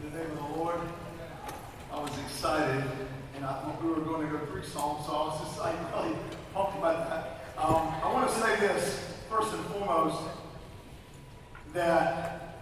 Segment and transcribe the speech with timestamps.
[0.00, 0.80] In the name of the Lord,
[1.92, 2.84] I was excited,
[3.34, 5.74] and I thought we were going to go three songs, so I was just like
[5.92, 6.16] really
[6.54, 7.40] pumped about that.
[7.58, 10.22] Um, I want to say this first and foremost
[11.72, 12.60] that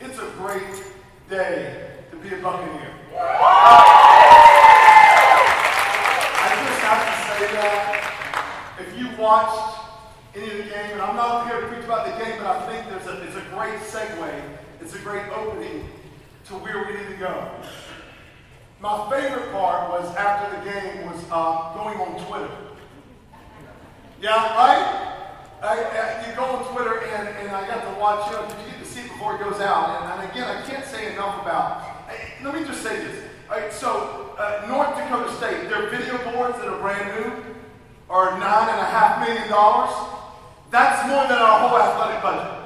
[0.00, 0.84] it's a great
[1.28, 2.92] day to be a Buccaneer.
[3.18, 3.74] I
[6.64, 7.84] just have to say that
[8.78, 9.80] if you watched
[10.36, 12.66] any of the game, and I'm not here to preach about the game, but I
[12.68, 15.84] think there's a, it's a great segue, it's a great opening
[16.46, 17.50] to where we need to go.
[18.80, 22.50] My favorite part was after the game was uh, going on Twitter.
[24.22, 25.14] Yeah, right?
[25.62, 28.78] I, I, you go on Twitter and, and I got to watch, know, you get
[28.78, 30.02] to see it before it goes out.
[30.02, 31.82] And, and again, I can't say enough about,
[32.44, 33.24] let me just say this.
[33.74, 37.32] So uh, North Dakota State, their video boards that are brand new
[38.08, 39.90] are nine and a half million dollars.
[40.70, 42.57] That's more than our whole athletic budget.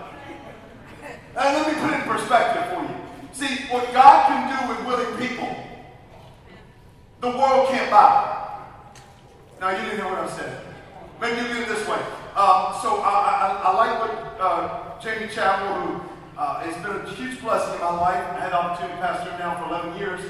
[1.34, 3.02] And let me put it in perspective for you.
[3.32, 5.48] See, what God can do with willing people,
[7.20, 8.61] the world can't buy.
[9.60, 10.60] Now, you didn't know what I said.
[11.20, 12.00] Maybe you get it this way.
[12.34, 16.00] Um, so I, I, I, like what uh, Jamey Chadwell, who
[16.36, 18.16] uh, has been a huge blessing in my life.
[18.16, 20.20] I had the opportunity to pastor him now for 11 years.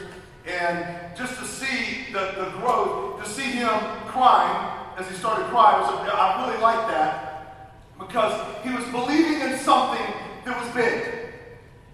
[0.47, 3.71] And just to see the, the growth, to see him
[4.07, 9.59] crying as he started crying, was, I really like that because he was believing in
[9.59, 10.13] something
[10.45, 11.31] that was big.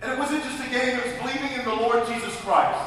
[0.01, 2.79] And it wasn't just a game, it was believing in the Lord Jesus Christ.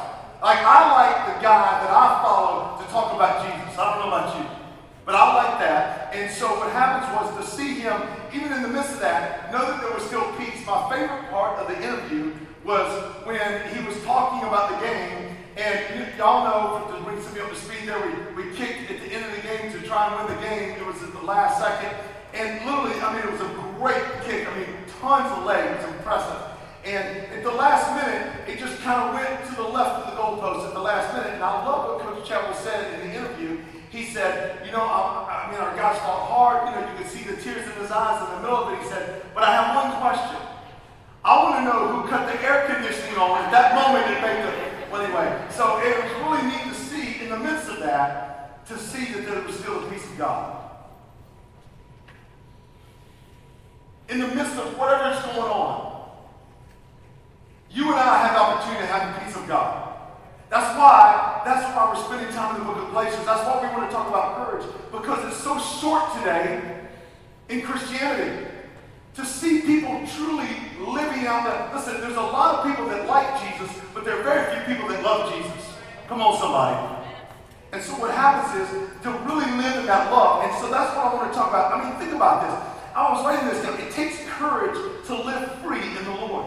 [0.42, 3.78] Like, I like the guy that I follow to talk about Jesus.
[3.78, 4.62] I don't know about you.
[5.04, 6.14] But I like that.
[6.14, 7.94] And so what happens was to see him,
[8.34, 10.64] even in the midst of that, know that there was still peace.
[10.66, 12.86] My favorite part of the interview was
[13.26, 13.38] when
[13.74, 15.36] he was talking about the game.
[15.56, 19.10] And y'all know, to bring some up to speed there, we, we kicked at the
[19.12, 20.78] end of the game to try and win the game.
[20.78, 21.92] It was at the last second.
[22.32, 24.48] And literally, I mean, it was a great kick.
[24.48, 26.38] I mean, tons of legs, impressive.
[26.86, 30.16] And at the last minute, it just kind of went to the left of the
[30.18, 31.34] goalpost at the last minute.
[31.34, 33.58] And I love what Coach Chadwell said in the interview.
[33.90, 36.70] He said, you know, I, I mean, our guys fought hard.
[36.70, 38.82] You know, you could see the tears in his eyes in the middle of it.
[38.82, 40.38] He said, but I have one question.
[41.24, 44.42] I want to know who cut the air conditioning on at that moment it made
[44.42, 45.28] the, well, anyway.
[45.50, 49.26] So it was really neat to see in the midst of that, to see that
[49.26, 50.71] there was still a peace of God.
[54.12, 56.04] In the midst of whatever is going on,
[57.70, 59.88] you and I have the opportunity to have the peace of God.
[60.50, 63.24] That's why, that's why we're spending time in the book of Galatians.
[63.24, 64.68] That's why we want to talk about courage.
[64.92, 66.60] Because it's so short today
[67.48, 68.48] in Christianity.
[69.14, 71.72] To see people truly living out that.
[71.74, 74.90] Listen, there's a lot of people that like Jesus, but there are very few people
[74.90, 75.72] that love Jesus.
[76.06, 76.76] Come on, somebody.
[77.72, 78.68] And so what happens is
[79.04, 80.44] to really live in that love.
[80.44, 81.72] And so that's what I want to talk about.
[81.72, 82.71] I mean, think about this.
[82.94, 83.80] I was writing this down.
[83.80, 84.76] It takes courage
[85.06, 86.46] to live free in the Lord.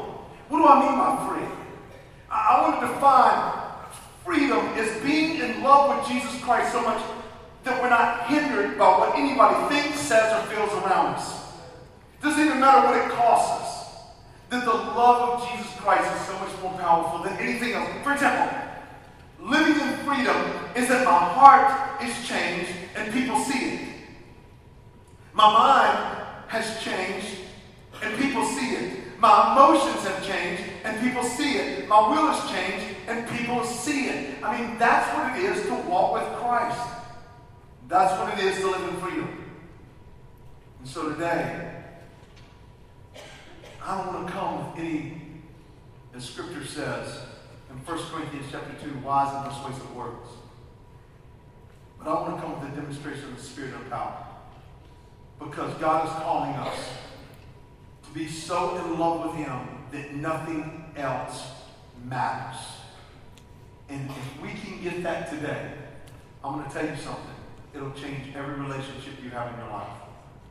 [0.49, 1.47] What do I mean by free?
[2.29, 3.65] I want to define
[4.23, 7.01] freedom as being in love with Jesus Christ so much
[7.63, 11.45] that we're not hindered by what anybody thinks, says, or feels around us.
[12.19, 13.75] It doesn't even matter what it costs us.
[14.49, 17.89] That the love of Jesus Christ is so much more powerful than anything else.
[18.03, 18.55] For example,
[19.39, 20.37] living in freedom
[20.75, 23.81] is that my heart is changed and people see it.
[25.33, 26.24] My mind
[26.55, 27.39] has changed
[28.01, 29.19] and people see it.
[29.19, 31.87] My emotions have changed and people see it.
[31.87, 34.43] My will has changed and people see it.
[34.43, 36.79] I mean, that's what it is to walk with Christ.
[37.87, 39.51] That's what it is to live in freedom.
[40.79, 41.83] And so today,
[43.83, 45.21] I don't want to come with any,
[46.15, 47.19] as Scripture says
[47.69, 50.29] in 1 Corinthians chapter 2, wise and persuasive words.
[51.99, 54.24] But I want to come with a demonstration of the Spirit of power.
[55.49, 56.77] Because God is calling us
[58.03, 59.59] to be so in love with Him
[59.91, 61.47] that nothing else
[62.03, 62.59] matters.
[63.87, 65.71] And if we can get that today,
[66.43, 67.35] I'm going to tell you something.
[67.75, 69.87] It'll change every relationship you have in your life.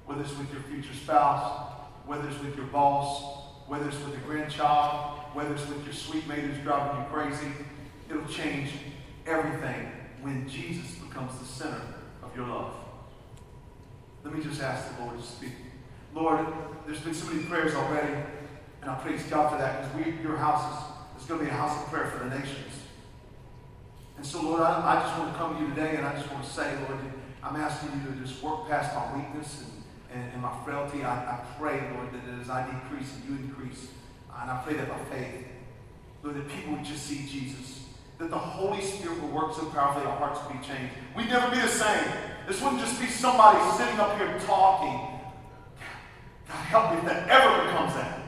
[0.06, 1.72] Whether it's with your future spouse,
[2.06, 6.26] whether it's with your boss, whether it's with a grandchild, whether it's with your sweet
[6.28, 7.52] mate who's driving you crazy,
[8.08, 8.70] it'll change
[9.26, 9.90] everything
[10.20, 11.82] when Jesus becomes the center
[12.22, 12.83] of your love.
[14.24, 15.52] Let me just ask the Lord to speak.
[16.14, 16.46] Lord,
[16.86, 18.14] there's been so many prayers already,
[18.80, 21.50] and I praise God for that because we, your house is, is going to be
[21.50, 22.72] a house of prayer for the nations.
[24.16, 26.30] And so, Lord, I, I just want to come to you today and I just
[26.32, 26.98] want to say, Lord,
[27.42, 29.64] I'm asking you to just work past my weakness
[30.12, 31.04] and, and, and my frailty.
[31.04, 33.88] I, I pray, Lord, that as I decrease and you increase,
[34.40, 35.46] and I pray that by faith,
[36.22, 37.83] Lord, that people would just see Jesus.
[38.18, 40.94] That the Holy Spirit will work so powerfully our hearts will be changed.
[41.16, 42.06] We'd never be the same.
[42.46, 45.14] This wouldn't just be somebody sitting up here talking.
[46.46, 48.20] God help me if that ever becomes that.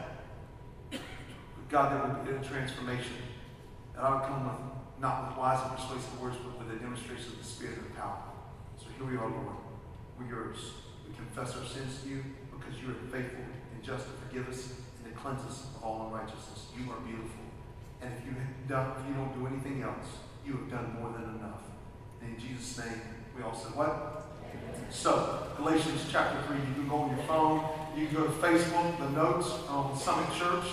[0.91, 3.13] But God, there would be a transformation.
[3.95, 4.59] That I would come with,
[5.01, 8.19] not with wise and persuasive words, but with a demonstration of the Spirit and power.
[8.79, 9.57] So here we are, Lord.
[10.19, 10.73] We're yours.
[11.07, 14.81] We confess our sins to you because you are faithful and just to forgive us
[15.05, 16.73] and to cleanse us of all unrighteousness.
[16.77, 17.36] You are beautiful.
[18.07, 18.33] And if you,
[18.69, 20.07] done, if you don't do anything else,
[20.47, 21.63] you have done more than enough.
[22.23, 23.01] And in Jesus' name,
[23.37, 24.23] we all said what?
[24.91, 27.65] So, Galatians chapter 3, you can go on your phone,
[27.97, 30.65] you can go to Facebook, the notes on Summit Church,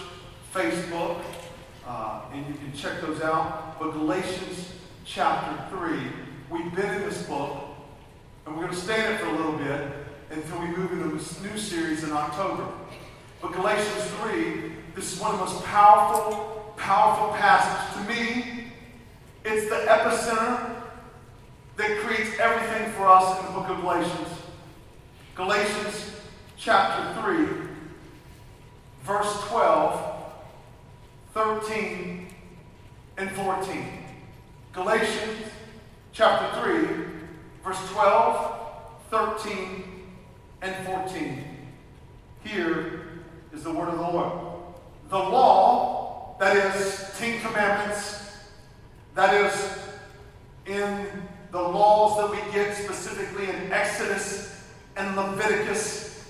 [0.54, 1.22] Facebook,
[1.88, 3.80] uh, and you can check those out.
[3.80, 6.00] But Galatians chapter 3,
[6.52, 7.64] we've been in this book,
[8.46, 9.92] and we're going to stay in it for a little bit
[10.30, 12.68] until we move into this new series in October.
[13.42, 17.96] But Galatians 3, this is one of the most powerful, powerful passages.
[17.96, 18.68] To me,
[19.46, 20.82] it's the epicenter
[21.78, 24.28] that creates everything for us in the book of Galatians.
[25.36, 26.16] Galatians
[26.58, 27.48] chapter 3,
[29.04, 30.24] verse 12,
[31.34, 32.28] 13,
[33.18, 33.88] and 14.
[34.72, 35.48] Galatians
[36.14, 36.88] chapter 3,
[37.64, 38.56] verse 12,
[39.10, 39.84] 13,
[40.62, 41.44] and 14.
[42.44, 43.02] Here
[43.54, 44.32] is the word of the Lord.
[45.10, 46.03] The law,
[46.44, 48.36] that is, Ten Commandments,
[49.16, 49.78] that is,
[50.66, 51.08] in
[51.54, 54.62] the laws that we get specifically in Exodus
[54.98, 56.30] and Leviticus,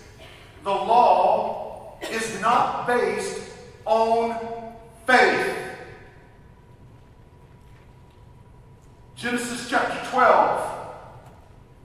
[0.63, 3.41] the law is not based
[3.85, 4.37] on
[5.07, 5.57] faith.
[9.15, 10.79] Genesis chapter 12.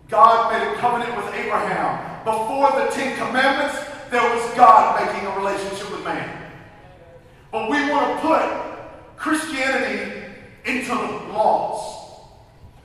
[0.08, 2.24] God made a covenant with Abraham.
[2.24, 3.78] Before the Ten Commandments,
[4.10, 6.47] there was God making a relationship with man.
[7.50, 10.22] But we want to put Christianity
[10.64, 11.98] into the laws.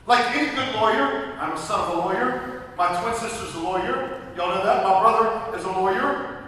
[0.07, 2.63] Like any good lawyer, I'm a son of a lawyer.
[2.77, 4.21] My twin sister's a lawyer.
[4.35, 4.83] Y'all know that?
[4.83, 6.45] My brother is a lawyer.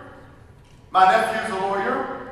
[0.92, 2.32] My nephew's a lawyer.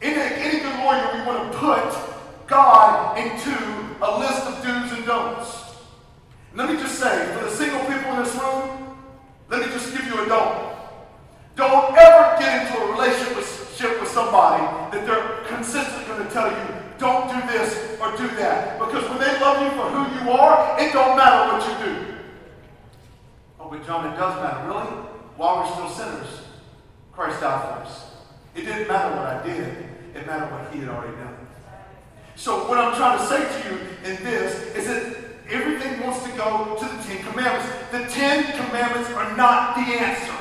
[0.00, 3.50] Any, any good lawyer, we want to put God into
[4.00, 5.74] a list of do's and don'ts.
[6.54, 8.96] let me just say, for the single people in this room,
[9.48, 10.75] let me just give you a don't.
[11.56, 14.62] Don't ever get into a relationship with somebody
[14.92, 18.78] that they're consistently going to tell you don't do this or do that.
[18.78, 22.14] Because when they love you for who you are, it don't matter what you do.
[23.60, 24.68] Oh, but John, it does matter.
[24.68, 24.86] Really?
[25.36, 26.42] While we're still sinners,
[27.12, 28.12] Christ died for us.
[28.54, 29.88] It didn't matter what I did.
[30.14, 31.36] It mattered what he had already done.
[32.36, 35.16] So what I'm trying to say to you in this is that
[35.50, 37.72] everything wants to go to the Ten Commandments.
[37.92, 40.35] The Ten Commandments are not the answer.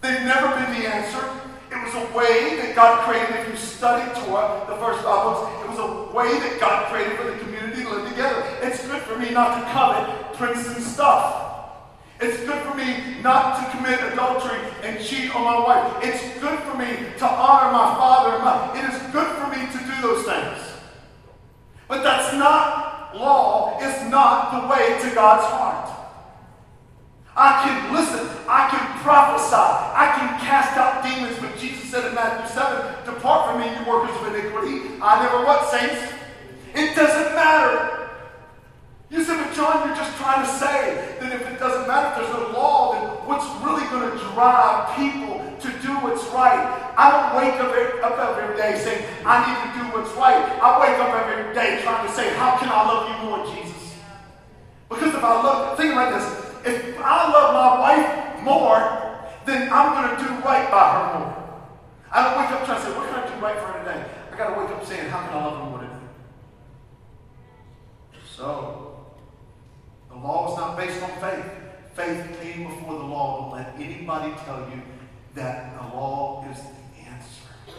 [0.00, 1.28] They've never been the answer.
[1.70, 3.36] It was a way that God created.
[3.40, 7.30] If you study Torah, the first books, it was a way that God created for
[7.30, 8.42] the community to live together.
[8.62, 11.48] It's good for me not to covet Princeton stuff.
[12.20, 16.04] It's good for me not to commit adultery and cheat on my wife.
[16.04, 18.78] It's good for me to honor my father and mother.
[18.78, 20.58] It is good for me to do those things.
[21.88, 23.78] But that's not law.
[23.80, 25.89] It's not the way to God's heart.
[27.40, 28.28] I can listen.
[28.44, 29.56] I can prophesy.
[29.56, 31.40] I can cast out demons.
[31.40, 35.00] But Jesus said in Matthew 7, Depart from me, you workers of iniquity.
[35.00, 36.04] I never what, saints?
[36.76, 38.12] It doesn't matter.
[39.08, 42.28] You said, but John, you're just trying to say that if it doesn't matter, if
[42.28, 46.60] there's no law, then what's really going to drive people to do what's right?
[46.92, 50.36] I don't wake up every, up every day saying, I need to do what's right.
[50.60, 53.96] I wake up every day trying to say, how can I love you more, Jesus?
[54.92, 56.49] Because if I love, think about this.
[56.64, 61.30] If I love my wife more, then I'm going to do right by her more.
[62.12, 64.04] I don't wake up trying to say, what can I do right for her today?
[64.32, 65.92] I got to wake up saying, how can I love her more today?
[68.36, 69.06] So,
[70.08, 71.44] the law is not based on faith.
[71.94, 73.42] Faith came before the law.
[73.42, 74.82] Don't let anybody tell you
[75.34, 77.74] that the law is the answer.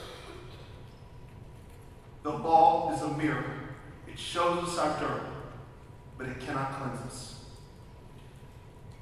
[2.23, 3.59] The law is a mirror.
[4.07, 5.23] It shows us our dirt,
[6.17, 7.30] but it cannot cleanse us.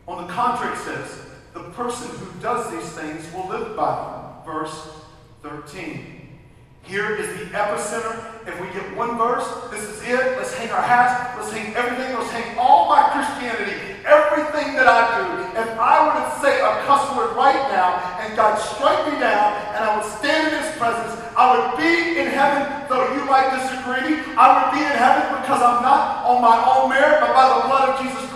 [0.09, 1.21] On the contrary, it says,
[1.53, 4.41] the person who does these things will live by them.
[4.43, 4.89] Verse
[5.43, 6.25] 13.
[6.81, 8.17] Here is the epicenter.
[8.49, 10.33] If we get one verse, this is it.
[10.33, 11.37] Let's hang our hats.
[11.37, 12.17] Let's hang everything.
[12.17, 15.45] Let's hang all my Christianity, everything that I do.
[15.53, 19.53] If I were to say a cuss word right now and God strike me down
[19.77, 23.53] and I would stand in his presence, I would be in heaven, though you might
[23.53, 24.25] disagree.
[24.33, 27.61] I would be in heaven because I'm not on my own merit, but by the
[27.69, 28.28] blood of Jesus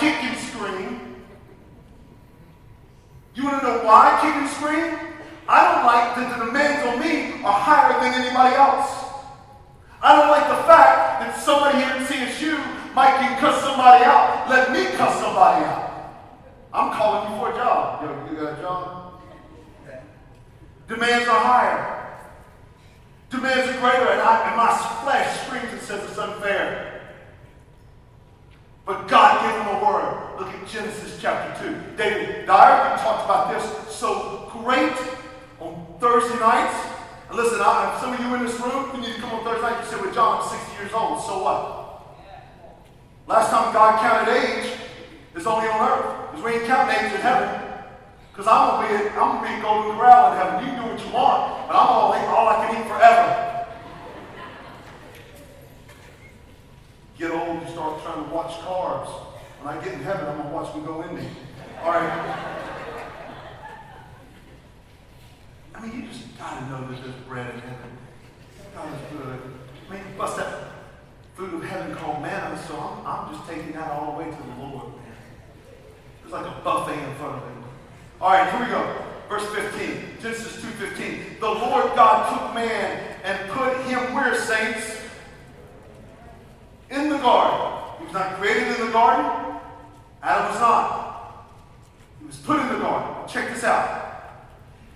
[0.00, 1.16] kick and scream,
[3.34, 5.14] you want to know why I kick and scream?
[5.46, 9.04] I don't like that the demands on me are higher than anybody else.
[10.02, 14.50] I don't like the fact that somebody here at CSU Mike can cuss somebody out.
[14.50, 16.12] Let me cuss somebody out.
[16.72, 18.02] I'm calling you for a job.
[18.02, 19.22] Yo, you got a job?
[20.88, 22.18] Demands are higher.
[23.30, 26.89] Demands are greater, and, I, and my flesh screams and says it's unfair.
[28.90, 30.40] But God gave him a word.
[30.40, 31.96] Look at Genesis chapter 2.
[31.96, 34.98] David Dyer talked about this so great
[35.60, 36.74] on Thursday nights.
[37.28, 39.62] And listen, I, some of you in this room, you need to come on Thursday
[39.62, 39.78] night.
[39.78, 41.22] You say, well, John, I'm 60 years old.
[41.22, 42.18] So what?
[43.28, 44.72] Last time God counted age
[45.36, 46.32] is only on earth.
[46.32, 47.62] Because we ain't counting age in heaven.
[48.32, 50.66] Because I'm gonna be I'm gonna be in golden corral in heaven.
[50.66, 53.49] You can do what you want, but I'm all, all I can eat forever.
[57.20, 59.10] Get old, you start trying to watch carbs.
[59.60, 61.28] When I get in heaven, I'm gonna watch them go in me.
[61.82, 62.56] All right.
[65.74, 67.90] I mean, you just gotta know that there's bread in heaven.
[68.74, 69.40] God is good.
[69.90, 70.72] I mean, bust that
[71.36, 74.42] food of heaven called manna, so I'm, I'm just taking that all the way to
[74.42, 75.12] the Lord, man.
[76.24, 77.64] It's like a buffet in front of him.
[78.18, 79.04] All right, here we go.
[79.28, 81.38] Verse 15, Genesis 2.15.
[81.38, 84.99] The Lord God took man and put him where, saints?
[86.90, 87.98] In the garden.
[87.98, 89.56] He was not created in the garden.
[90.22, 91.46] Adam was not.
[92.20, 93.28] He was put in the garden.
[93.28, 94.10] Check this out.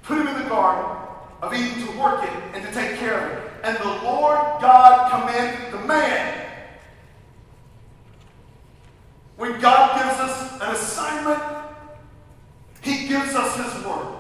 [0.02, 1.04] Put him in the garden
[1.40, 3.50] of Eden to work it and to take care of it.
[3.64, 6.50] And the Lord God commanded the man.
[9.36, 11.42] When God gives us an assignment,
[12.82, 14.14] He gives us His Word.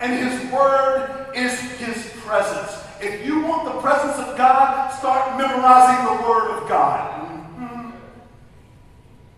[0.00, 2.84] And His Word is His presence.
[3.00, 4.57] If you want the presence of God,
[5.58, 7.28] memorizing the Word of God.
[7.58, 7.90] Mm-hmm.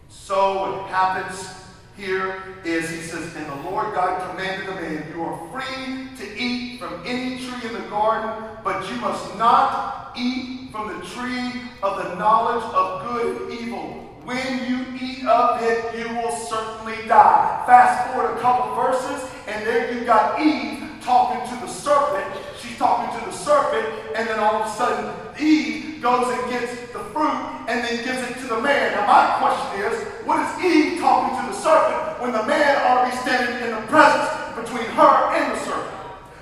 [0.09, 1.55] So what happens
[1.97, 6.39] here is he says, And the Lord God commanded the man, You are free to
[6.39, 11.63] eat from any tree in the garden, but you must not eat from the tree
[11.83, 14.07] of the knowledge of good and evil.
[14.25, 17.65] When you eat of it, you will certainly die.
[17.67, 22.40] Fast forward a couple verses, and there you got Eve talking to the serpent.
[22.81, 23.85] Talking to the serpent,
[24.17, 27.37] and then all of a sudden, Eve goes and gets the fruit
[27.69, 28.97] and then gives it to the man.
[28.97, 33.15] Now, my question is what is Eve talking to the serpent when the man already
[33.19, 35.93] standing in the presence between her and the serpent?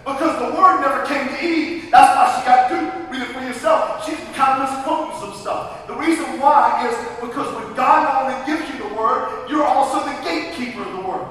[0.06, 1.90] Because the word never came to Eve.
[1.90, 3.10] That's why she got duped.
[3.10, 4.06] Read it for yourself.
[4.06, 5.88] She's kind of misquoting some stuff.
[5.88, 10.06] The reason why is because when God not only gives you the word, you're also
[10.06, 11.26] the gatekeeper of the word.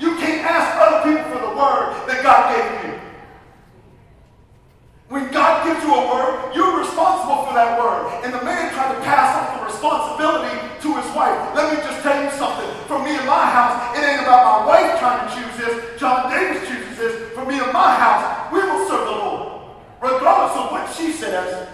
[0.00, 2.99] You can't ask other people for the word that God gave you.
[5.10, 8.22] When God gives you a word, you're responsible for that word.
[8.22, 11.34] And the man tried to pass off the responsibility to his wife.
[11.50, 12.70] Let me just tell you something.
[12.86, 15.98] For me and my house, it ain't about my wife trying to choose this.
[15.98, 17.34] John Davis chooses this.
[17.34, 19.74] For me and my house, we will serve the Lord.
[20.00, 21.66] Regardless of what she says,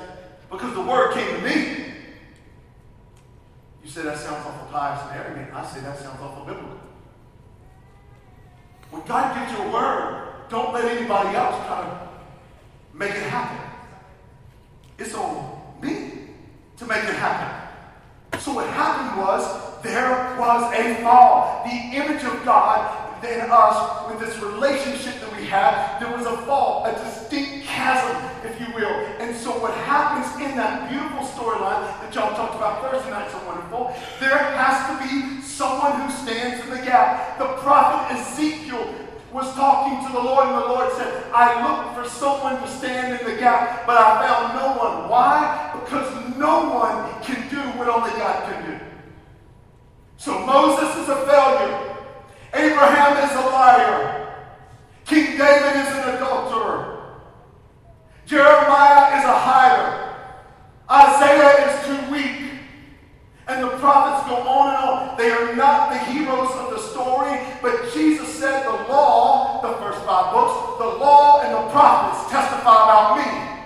[0.51, 1.93] because the word came to me.
[3.85, 5.53] You say that sounds awful pious and arrogant.
[5.53, 6.81] I say that sounds awful biblical.
[8.89, 12.06] When God gives you a word, don't let anybody else try to
[12.97, 13.59] make it happen.
[14.99, 16.31] It's on me
[16.79, 18.41] to make it happen.
[18.41, 21.63] So what happened was there was a fall.
[21.65, 26.37] The image of God in us with this relationship that we had, there was a
[26.47, 28.95] fall, a distinct chasm, if you will.
[29.19, 33.39] And so what happens in that beautiful storyline that y'all talked about Thursday night so
[33.47, 37.39] wonderful, there has to be someone who stands in the gap.
[37.39, 38.95] The prophet Ezekiel
[39.33, 43.21] was talking to the Lord, and the Lord said, I looked for someone to stand
[43.21, 45.11] in the gap, but I found no one.
[45.11, 45.73] Why?
[45.75, 48.85] Because no one can do what only God can do.
[50.17, 51.97] So Moses is a failure.
[52.55, 54.35] Abraham is a liar.
[55.05, 57.21] King David is an adulterer.
[58.25, 60.15] Jeremiah is a hider.
[60.91, 62.46] Isaiah is too weak.
[63.49, 65.17] And the prophets go on and on.
[65.17, 70.05] They are not the heroes of the story, but Jesus said the law, the first
[70.05, 73.63] five books, the law and the prophets testify about me.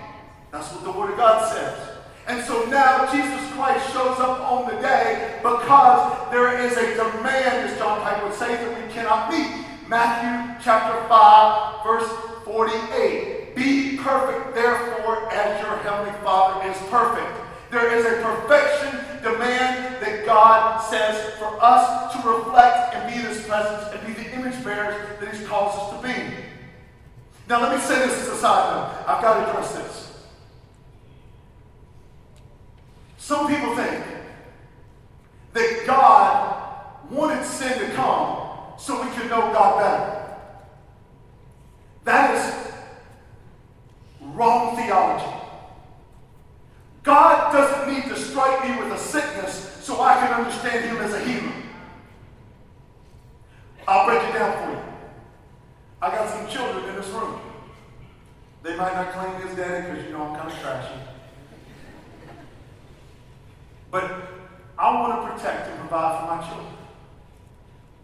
[0.52, 1.78] That's what the Word of God says.
[2.26, 7.70] And so now Jesus Christ shows up on the day because there is a demand,
[7.70, 9.66] as John Piper would say, that we cannot meet.
[9.88, 12.08] Matthew chapter 5, verse
[12.44, 13.56] 48.
[13.56, 17.50] Be perfect, therefore, as your heavenly Father is perfect.
[17.70, 23.46] There is a perfection demand that God says for us to reflect and be His
[23.46, 26.34] presence and be the image bearers that He's called us to be.
[27.48, 29.08] Now, let me say this as a side note.
[29.08, 30.26] I've got to address this.
[33.18, 34.04] Some people think
[35.52, 36.56] that God
[37.10, 38.48] wanted sin to come
[38.78, 40.36] so we could know God better.
[42.04, 42.72] That is
[44.34, 45.40] wrong theology.
[47.02, 51.14] God doesn't need to strike me with a sickness so I can understand Him as
[51.14, 51.52] a healer.
[53.88, 54.83] I'll break it down for you.
[56.02, 57.40] I got some children in this room.
[58.62, 60.95] They might not claim as daddy because you know I'm kind of trashy.
[63.90, 64.30] But
[64.78, 66.76] I want to protect and provide for my children.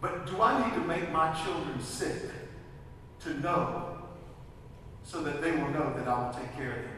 [0.01, 2.29] But do I need to make my children sick
[3.21, 3.97] to know
[5.03, 6.91] so that they will know that I will take care of them?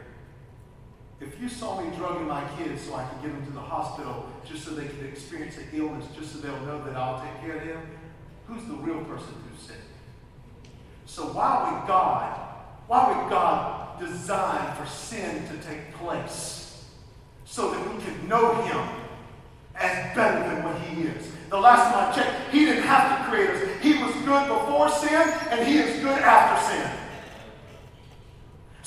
[1.20, 4.26] If you saw me drugging my kids so I could get them to the hospital
[4.48, 7.60] just so they could experience an illness, just so they'll know that I'll take care
[7.60, 7.82] of them,
[8.46, 9.76] who's the real person who's sick?
[11.04, 12.38] So why would God,
[12.86, 16.86] why would God design for sin to take place
[17.44, 18.88] so that we could know him
[19.74, 21.30] as better than what he is?
[21.50, 23.82] The last time I checked, he didn't have to create us.
[23.82, 26.99] He was good before sin, and he is good after sin.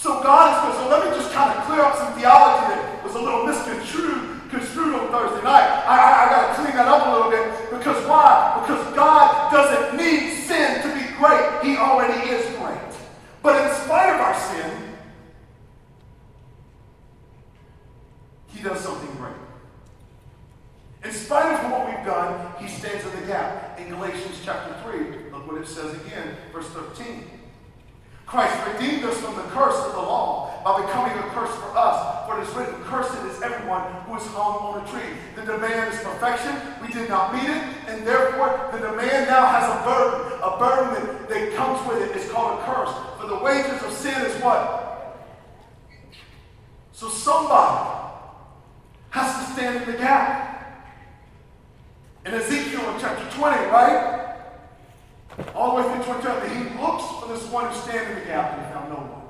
[0.04, 0.84] So God is good.
[0.84, 4.52] So let me just kind of clear up some theology that was a little misconstrued
[4.52, 5.64] construed on Thursday night.
[5.88, 8.60] I, I, I got to clean that up a little bit because why?
[8.60, 11.64] Because God doesn't need sin to be great.
[11.64, 13.00] He already is great.
[13.42, 14.94] But in spite of our sin,
[18.50, 19.40] He does something great.
[21.06, 23.80] In spite of what we've done, He stands in the gap.
[23.80, 27.33] In Galatians chapter 3, look what it says again, verse 13.
[28.26, 32.26] Christ redeemed us from the curse of the law by becoming a curse for us.
[32.26, 35.18] For it is written, Cursed is everyone who is hung on a tree.
[35.36, 36.56] The demand is perfection.
[36.82, 40.40] We did not meet it, and therefore the demand now has a burden.
[40.42, 42.94] A burden that, comes with it is called a curse.
[43.20, 44.84] For the wages of sin is what?
[46.94, 48.14] So somebody
[49.10, 50.50] has to stand in the gap.
[52.26, 54.33] In Ezekiel chapter 20, right?
[55.56, 58.54] All the way through 22, he looks for this one who stands in the gap,
[58.54, 59.22] and he found no one.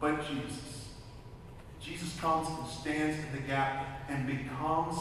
[0.00, 0.88] But Jesus.
[1.80, 4.96] Jesus comes and stands in the gap and becomes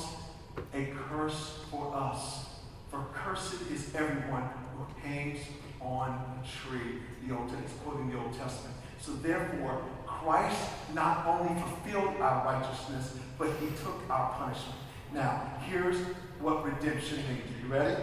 [0.73, 2.45] a curse for us.
[2.89, 4.43] For cursed is everyone
[4.75, 5.39] who hangs
[5.79, 6.99] on a tree.
[7.27, 8.75] The Old Testament, quoting the Old Testament.
[8.99, 14.77] So therefore, Christ not only fulfilled our righteousness, but he took our punishment.
[15.13, 15.97] Now, here's
[16.39, 17.29] what redemption means.
[17.29, 18.01] Are you ready?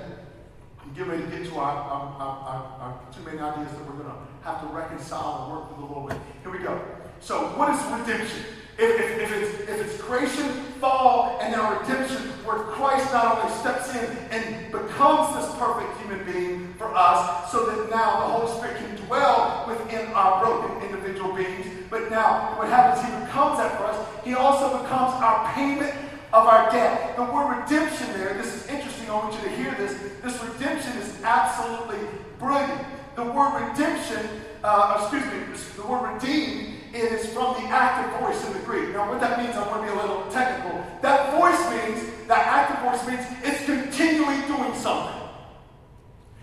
[0.97, 4.11] I'm ready to get to our, our, our, our two main ideas that we're going
[4.11, 6.19] to have to reconcile and work with the Lord with.
[6.43, 6.81] Here we go.
[7.21, 8.45] So, what is redemption?
[8.79, 10.49] If, if, if, it's, if it's creation,
[10.81, 16.25] fall, and now redemption, where Christ not only steps in and becomes this perfect human
[16.25, 21.35] being for us, so that now the Holy Spirit can dwell within our broken individual
[21.35, 24.25] beings, but now what happens, He becomes that for us.
[24.25, 25.95] He also becomes our payment
[26.33, 27.17] of our debt.
[27.17, 29.97] The word redemption there, this is interesting, I want you to hear this.
[30.23, 32.07] This redemption is absolutely
[32.39, 32.85] brilliant.
[33.17, 34.29] The word redemption,
[34.63, 38.91] uh, excuse me, the word redeem is from the active voice in the Greek.
[38.91, 40.85] Now, what that means, I want to be a little technical.
[41.03, 45.15] That voice means, that active voice means it's continually doing something.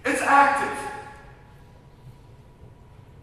[0.06, 0.78] It's active.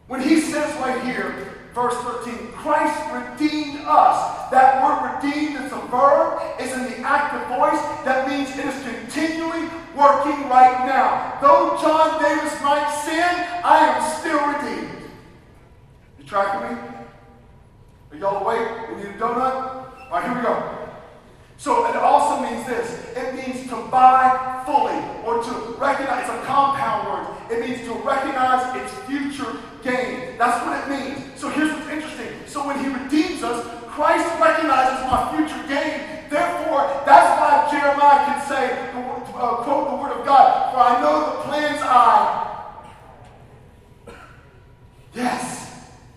[0.08, 4.50] When he says right here, verse 13, Christ redeemed us.
[4.50, 7.80] That word redeemed is a verb, is in the active voice.
[8.04, 11.38] That means it is continually working right now.
[11.40, 13.32] Though John Davis might sin,
[13.64, 15.10] I am still redeemed.
[16.18, 16.82] You tracking me?
[18.10, 18.88] Are y'all awake?
[18.90, 20.10] We need a donut?
[20.10, 20.81] All right, here we go.
[21.62, 22.90] So it also means this.
[23.16, 26.28] It means to buy fully or to recognize.
[26.28, 27.52] It's a compound word.
[27.52, 30.36] It means to recognize its future gain.
[30.38, 31.38] That's what it means.
[31.38, 32.34] So here's what's interesting.
[32.46, 36.26] So when he redeems us, Christ recognizes my future gain.
[36.28, 38.90] Therefore, that's why Jeremiah can say,
[39.38, 42.48] uh, quote the word of God, for I know the plans I
[45.14, 45.71] Yes.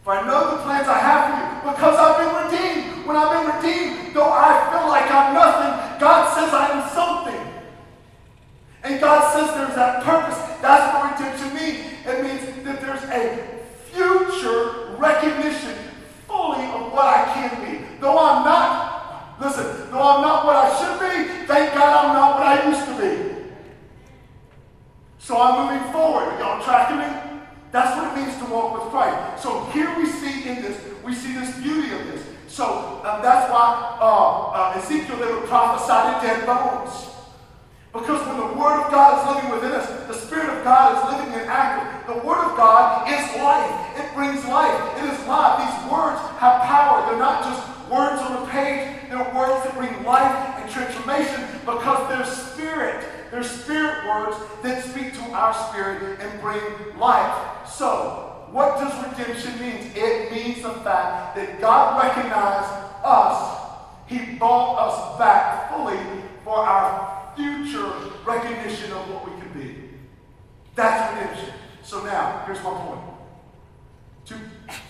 [0.06, 3.08] For I know the plans I have for you because I've been redeemed.
[3.10, 7.42] When I've been redeemed, though I feel like I'm nothing, God says I am something.
[8.84, 10.38] And God says there's that purpose.
[10.62, 11.90] That's what redemption means.
[12.06, 15.74] It means that there's a future recognition
[16.28, 17.98] fully of what I can be.
[18.00, 22.38] Though I'm not, listen, though I'm not what I should be, thank God I'm not
[22.38, 23.50] what I used to be.
[25.18, 26.26] So I'm moving forward.
[26.26, 27.26] Are y'all tracking me?
[27.76, 29.44] That's what it means to walk with Christ.
[29.44, 32.24] So here we see in this, we see this beauty of this.
[32.48, 37.12] So um, that's why uh, uh, Ezekiel, they would prophesy to dead bones.
[37.92, 41.20] Because when the Word of God is living within us, the Spirit of God is
[41.20, 42.16] living and active.
[42.16, 44.00] The Word of God is life.
[44.00, 44.80] It brings life.
[45.00, 45.60] It is life.
[45.60, 47.04] These words have power.
[47.12, 47.60] They're not just
[47.92, 49.12] words on a page.
[49.12, 53.04] They're words that bring life and transformation because they're spirit.
[53.32, 57.68] They're spirit words that speak to our spirit and bring life.
[57.68, 59.92] So, what does redemption mean?
[59.96, 62.72] It means the fact that God recognized
[63.04, 63.62] us.
[64.08, 65.98] He bought us back fully
[66.44, 67.92] for our future
[68.24, 69.90] recognition of what we can be.
[70.76, 71.56] That's redemption.
[71.84, 73.02] So now, here's my point.
[74.26, 74.38] Two,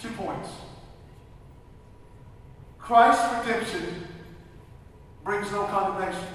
[0.02, 0.50] two points.
[2.78, 4.08] Christ's redemption
[5.24, 6.28] brings no condemnation.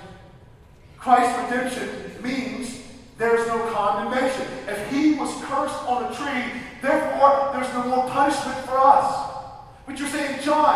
[0.96, 2.79] Christ's redemption means
[3.20, 4.48] there's no condemnation.
[4.66, 9.28] If he was cursed on a tree, therefore there's no more punishment for us.
[9.84, 10.72] But you're saying, John,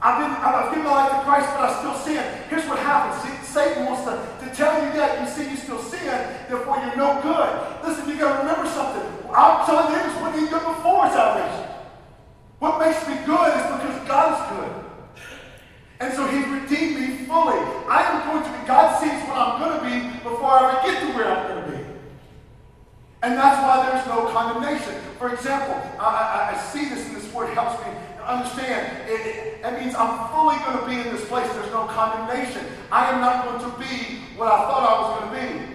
[0.00, 2.24] I've, been, I've given my life to Christ, but I still sin.
[2.48, 3.20] Here's what happens.
[3.20, 6.08] See, Satan wants to, to tell you that you see you still sin,
[6.48, 7.52] therefore you're no good.
[7.84, 9.04] Listen, you got to remember something.
[9.28, 11.68] I'm telling you, this what did before salvation.
[12.60, 14.84] What makes me good is because God is good.
[16.00, 17.60] And so he's redeemed me fully.
[17.88, 20.92] I am going to be, God sees what I'm going to be before I ever
[20.92, 21.73] get to where I'm going to be.
[23.24, 25.00] And that's why there's no condemnation.
[25.18, 29.08] For example, I, I, I see this and this word helps me understand.
[29.08, 31.50] It, it, it, means I'm fully going to be in this place.
[31.54, 32.66] There's no condemnation.
[32.92, 35.74] I am not going to be what I thought I was going to be.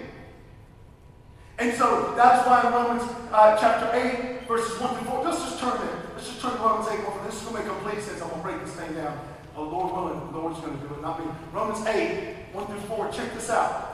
[1.57, 5.59] And so that's why in Romans uh, chapter 8, verses 1 through 4, let's just
[5.59, 6.01] turn there.
[6.13, 7.01] Let's just turn to Romans 8.
[7.25, 8.21] This is going to make a complete sense.
[8.21, 9.17] I'm going to break this thing down.
[9.57, 11.25] Oh, Lord willing, the Lord's going to do it, not me.
[11.51, 13.89] Romans 8, 1 through 4, check this out.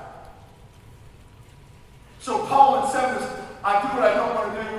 [2.20, 4.70] So Paul 7 is, I do what I don't want to do,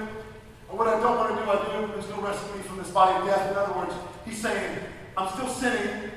[0.70, 1.90] and what I don't want to do, I do.
[1.90, 3.50] There's no rescue me from this body of death.
[3.50, 3.92] In other words,
[4.24, 4.78] he's saying,
[5.18, 6.14] I'm still sinning.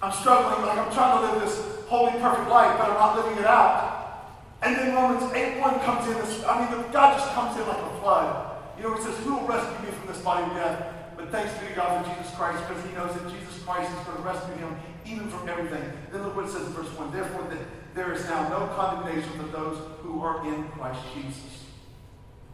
[0.00, 1.58] I'm struggling, like I'm trying to live this
[1.90, 4.46] holy, perfect life, but I'm not living it out.
[4.62, 6.14] And then Romans 8.1 comes in.
[6.22, 8.30] This, I mean, God just comes in like a flood.
[8.78, 10.86] You know, he says, Who will rescue me from this body of death?
[11.16, 14.06] But thanks be to God for Jesus Christ, because he knows that Jesus Christ is
[14.06, 15.82] going to rescue him even from everything.
[16.12, 17.10] Then look what it says in verse 1.
[17.10, 17.58] Therefore, that
[17.94, 21.64] there is now no condemnation for those who are in Christ Jesus.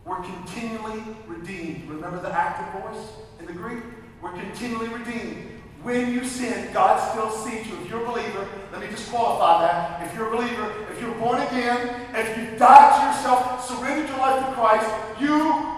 [0.05, 1.89] We're continually redeemed.
[1.89, 3.07] Remember the active voice
[3.41, 3.83] in the Greek?
[4.23, 5.53] We're continually redeemed.
[5.83, 7.77] When you sin, God still sees you.
[7.83, 10.07] If you're a believer, let me just qualify that.
[10.07, 14.19] If you're a believer, if you're born again, if you've died to yourself, surrendered your
[14.19, 15.33] life to Christ, you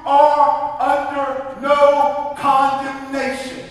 [0.07, 3.65] are under no condemnation.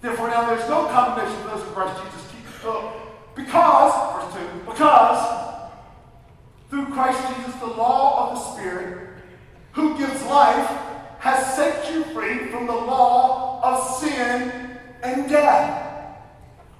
[0.00, 2.22] Therefore, now there's no condemnation for those in Christ Jesus.
[2.64, 3.01] Oh,
[3.44, 5.60] Because, verse 2, because
[6.70, 9.08] through Christ Jesus, the law of the Spirit,
[9.72, 10.68] who gives life,
[11.18, 16.16] has set you free from the law of sin and death.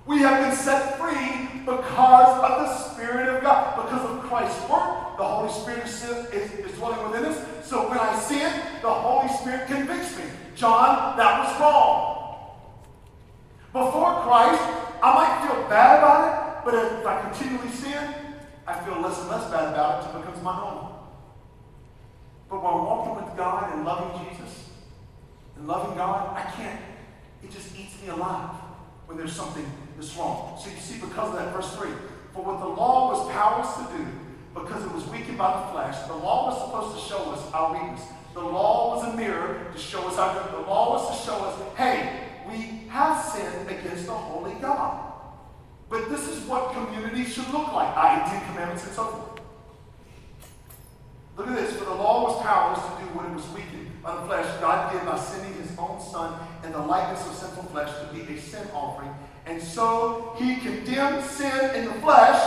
[0.07, 5.17] We have been set free because of the Spirit of God, because of Christ's work.
[5.17, 7.45] The Holy Spirit is, is, dwelling within us.
[7.65, 8.51] So when I sin,
[8.83, 10.25] the Holy Spirit convicts me.
[10.57, 12.13] John, that was wrong.
[13.73, 14.63] Before Christ,
[15.03, 18.15] I might feel bad about it, but if I continually sin,
[18.67, 20.95] I feel less and less bad about it until it becomes my own.
[22.49, 24.69] But while walking with God and loving Jesus
[25.57, 26.81] and loving God, I can't
[27.43, 28.55] it just eats me alive
[29.07, 30.59] when there's something that's wrong.
[30.63, 31.91] So you see, because of that, verse 3
[32.33, 34.07] For what the law was powerless to do,
[34.55, 37.73] because it was weakened by the flesh, the law was supposed to show us our
[37.73, 38.03] weakness.
[38.35, 40.35] The law was a mirror to show us our.
[40.51, 45.12] The law was to show us, hey, we have sinned against the holy God.
[45.93, 49.43] But this is what community should look like, i.e., Ten Commandments and so forth.
[51.37, 51.77] Look at this.
[51.77, 54.47] For the law was powerless to do what it was weakened by the flesh.
[54.59, 58.23] God did by sending his own son in the likeness of sinful flesh to be
[58.33, 59.13] a sin offering.
[59.45, 62.41] And so he condemned sin in the flesh.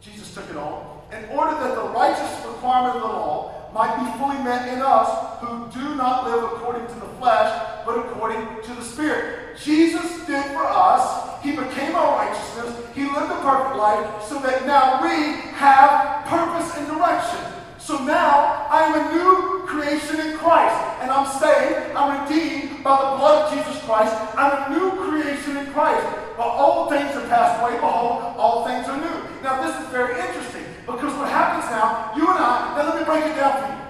[0.00, 1.08] Jesus took it all.
[1.10, 5.40] In order that the righteous requirement of the law might be fully met in us
[5.40, 7.50] who do not live according to the flesh,
[7.84, 9.58] but according to the Spirit.
[9.58, 11.33] Jesus did for us.
[11.44, 12.72] He became our righteousness.
[12.96, 17.44] He lived a perfect life so that now we have purpose and direction.
[17.76, 20.72] So now I am a new creation in Christ.
[21.04, 24.16] And I'm saved, I'm redeemed by the blood of Jesus Christ.
[24.32, 26.00] I'm a new creation in Christ.
[26.40, 27.76] But all things have passed away.
[27.76, 29.44] Behold, all things are new.
[29.44, 33.04] Now, this is very interesting because what happens now, you and I, now let me
[33.04, 33.84] break it down for you.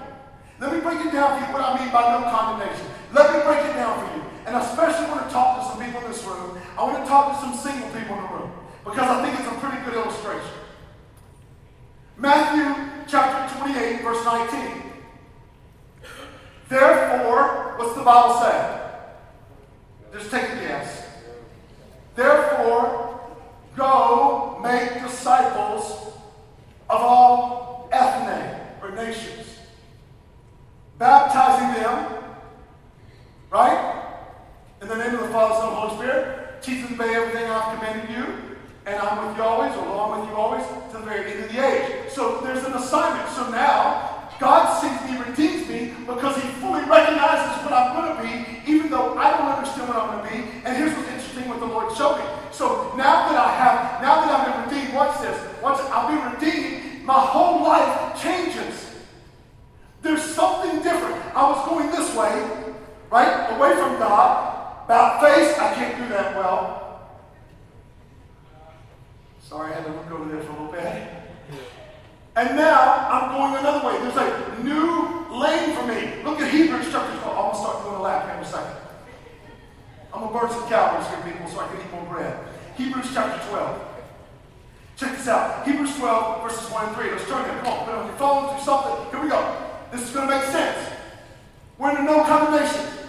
[0.59, 2.87] Let me break it down for you what I mean by no condemnation.
[3.15, 4.34] Let me break it down for you.
[4.47, 6.59] And I especially want to talk to some people in this room.
[6.79, 8.53] I want to talk to some single people in the room
[8.85, 10.51] because I think it's a pretty good illustration.
[12.17, 14.83] Matthew chapter 28, verse 19.
[16.69, 18.81] Therefore, what's the Bible say?
[20.13, 21.07] Just take a guess.
[22.15, 23.21] Therefore,
[23.77, 26.13] go make disciples
[26.89, 29.59] of all ethne or nations,
[30.99, 32.25] baptizing them,
[33.51, 34.04] right?
[34.85, 37.49] In the name of the Father, Son, and Holy Spirit, teach them to obey everything
[37.49, 38.27] I've commanded you,
[38.85, 40.61] and I'm with you always, or I'm with you always,
[40.93, 42.13] to the very end of the age.
[42.13, 43.27] So there's an assignment.
[43.33, 48.21] So now, God sees me, redeems me, because He fully recognizes what I'm going to
[48.29, 50.53] be, even though I don't understand what I'm going to be.
[50.69, 52.29] And here's what's interesting what the Lord showed me.
[52.53, 55.41] So now that I have, now that I've been redeemed, watch this.
[55.63, 58.93] Once I'll be redeemed, my whole life changes.
[60.03, 61.17] There's something different.
[61.35, 62.37] I was going this way,
[63.09, 63.49] right?
[63.57, 64.54] Away from God.
[64.85, 67.01] About face, I can't do that well.
[69.41, 71.09] Sorry, I had to look over there for a little bit.
[72.37, 73.99] And now I'm going another way.
[74.03, 76.23] There's a new lane for me.
[76.23, 77.25] Look at Hebrews chapter 12.
[77.25, 78.77] I'm going to start doing a lap here in a second.
[80.13, 82.45] I'm going to burn some calories here, people, so I can eat more bread.
[82.77, 83.81] Hebrews chapter 12.
[84.97, 85.67] Check this out.
[85.67, 87.11] Hebrews 12, verses 1 and 3.
[87.11, 87.59] Let's turn there.
[87.61, 89.11] Come on, put it on your phone, do something.
[89.11, 89.57] Here we go.
[89.93, 90.93] This is going to make sense.
[91.79, 93.04] We're under no condemnation.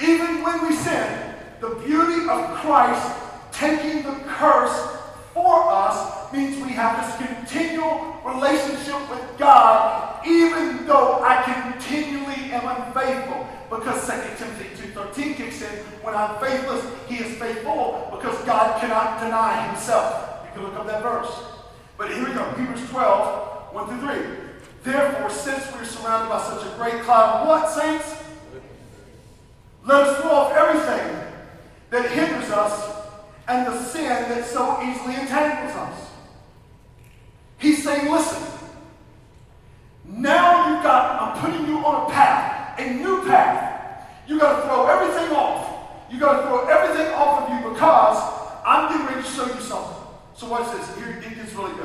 [0.00, 3.16] Even when we sin, the beauty of Christ
[3.52, 4.96] taking the curse
[5.32, 12.66] for us means we have this continual relationship with God, even though I continually am
[12.66, 13.48] unfaithful.
[13.70, 15.68] Because 2 Timothy 2.13 kicks in,
[16.02, 20.46] when I'm faithless, he is faithful, because God cannot deny himself.
[20.46, 21.32] You can look up that verse.
[21.96, 24.26] But here we go, Hebrews 12, 1 through 3.
[24.84, 28.25] Therefore, since we're surrounded by such a great cloud what, saints?
[29.86, 31.16] Let us throw off everything
[31.90, 32.96] that hinders us
[33.46, 36.10] and the sin that so easily entangles us.
[37.58, 38.42] He's saying, listen,
[40.04, 44.08] now you've got, I'm putting you on a path, a new path.
[44.26, 46.10] You've got to throw everything off.
[46.10, 48.16] You've got to throw everything off of you because
[48.66, 50.02] I'm getting ready to show you something.
[50.34, 50.96] So watch this.
[50.96, 51.75] Here it gets really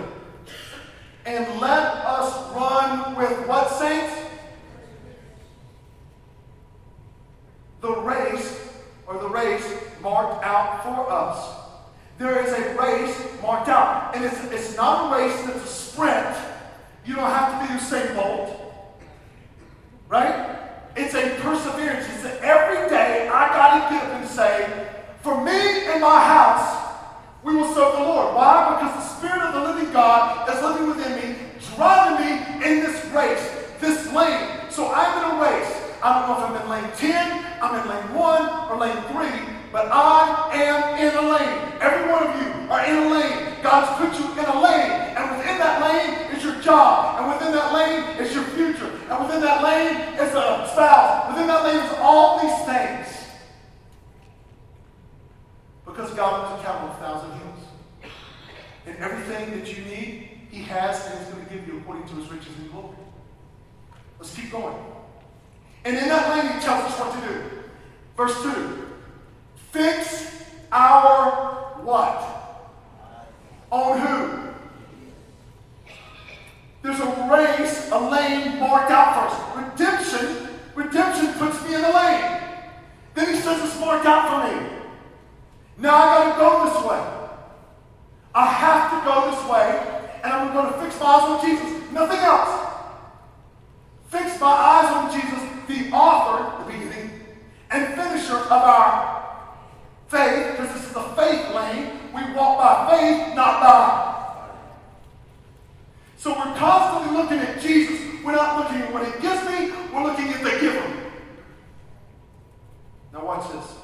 [113.49, 113.75] This.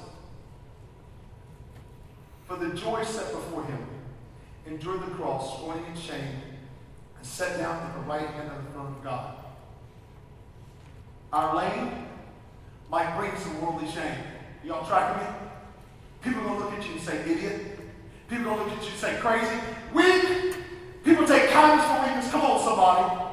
[2.47, 3.87] For the joy set before him,
[4.65, 6.41] endured the cross, scorning its shame,
[7.17, 9.35] and sat down at the right hand of the throne of God.
[11.33, 12.07] Our lane
[12.89, 14.17] might bring some worldly shame.
[14.63, 15.33] Y'all tracking me?
[16.21, 17.79] People to look at you and say, idiot.
[18.29, 19.59] People to look at you and say, crazy.
[19.93, 20.55] Weak.
[21.03, 22.31] People take kindness for weakness.
[22.31, 23.23] Come on, somebody.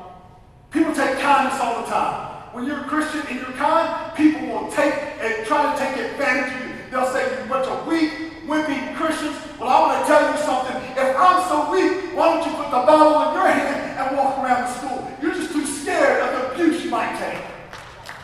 [0.70, 2.33] People take kindness all the time.
[2.54, 6.54] When you're a Christian and you're kind, people will take and try to take advantage
[6.54, 6.74] of you.
[6.88, 9.34] They'll say you're a bunch of weak, wimpy Christians.
[9.58, 10.78] Well, I want to tell you something.
[10.94, 14.38] If I'm so weak, why don't you put the Bible in your hand and walk
[14.38, 15.02] around the school?
[15.20, 17.42] You're just too scared of the abuse you might take.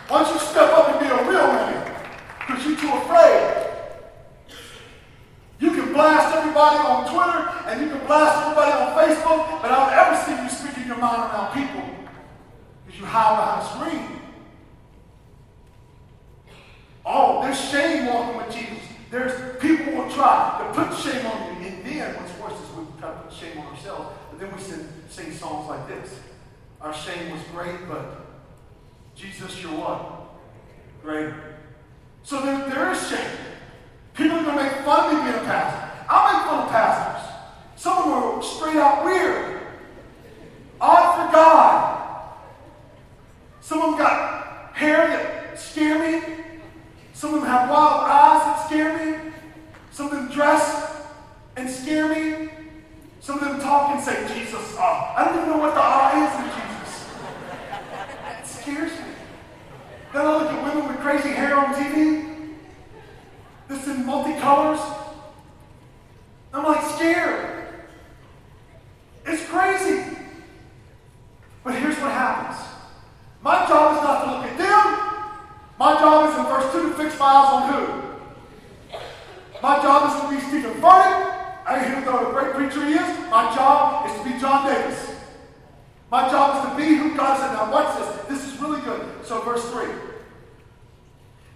[0.06, 1.90] Why don't you step up and be a real man?
[2.46, 3.66] Because you're too afraid.
[5.58, 9.74] You can blast everybody on Twitter and you can blast everybody on Facebook, but I
[9.74, 11.82] don't ever see you speaking your mind around people
[12.86, 14.19] because you hide behind a screen.
[17.04, 18.78] Oh, there's shame walking with Jesus.
[19.10, 21.68] There's people will try to put shame on you.
[21.68, 24.60] And then what's worse is we try to put shame on ourselves, but then we
[24.60, 26.20] sing, sing songs like this.
[26.80, 28.26] Our shame was great, but
[29.14, 30.30] Jesus, you're what?
[31.02, 31.56] Greater.
[32.22, 33.36] So there, there is shame.
[34.14, 36.06] People are going to make fun of me being a pastor.
[36.08, 37.34] I make fun of pastors.
[37.76, 39.60] Some of them are straight out weird.
[40.80, 42.32] Odd for God.
[43.60, 46.39] Some of them got hair that scare me.
[47.20, 49.32] Some of them have wild eyes that scare me.
[49.90, 51.04] Some of them dress
[51.54, 52.48] and scare me.
[53.20, 56.16] Some of them talk and say, Jesus, uh, I don't even know what the eye
[56.24, 57.10] is in Jesus.
[58.40, 59.12] It scares me.
[60.14, 62.54] Then I look at women with crazy hair on TV.
[63.68, 64.80] This in multicolors.
[66.54, 67.66] I'm like scared.
[69.26, 70.16] It's crazy.
[71.64, 72.66] But here's what happens.
[73.42, 75.10] My job is not to look at them.
[75.80, 78.98] My job is in verse 2 to fix my eyes on who?
[79.62, 81.64] My job is to be Steven Furtick.
[81.64, 83.30] I ain't here to know what a great preacher he is.
[83.30, 85.14] My job is to be John Davis.
[86.10, 87.54] My job is to be who God said.
[87.54, 88.26] Now watch this.
[88.28, 89.24] This is really good.
[89.24, 89.88] So verse 3.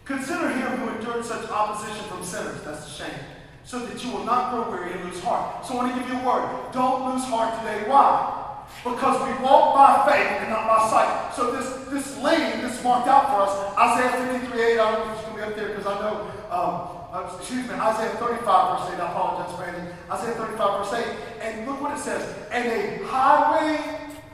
[0.06, 2.62] Consider him who endured such opposition from sinners.
[2.62, 3.20] That's a shame.
[3.64, 5.64] So that you will not grow weary and lose heart.
[5.64, 6.72] So I want to give you a word.
[6.72, 7.88] Don't lose heart today.
[7.88, 8.42] Why?
[8.82, 11.34] Because we walk by faith and not by sight.
[11.34, 15.14] So this, this lane that's marked out for us, Isaiah 53, 8, I don't know
[15.14, 16.14] if going to be up there because I know,
[16.50, 16.74] um,
[17.12, 19.94] uh, excuse me, Isaiah 35, verse 8, I apologize, Brandon.
[20.10, 21.42] Isaiah 35, verse 8.
[21.42, 22.36] And look what it says.
[22.50, 23.78] And a highway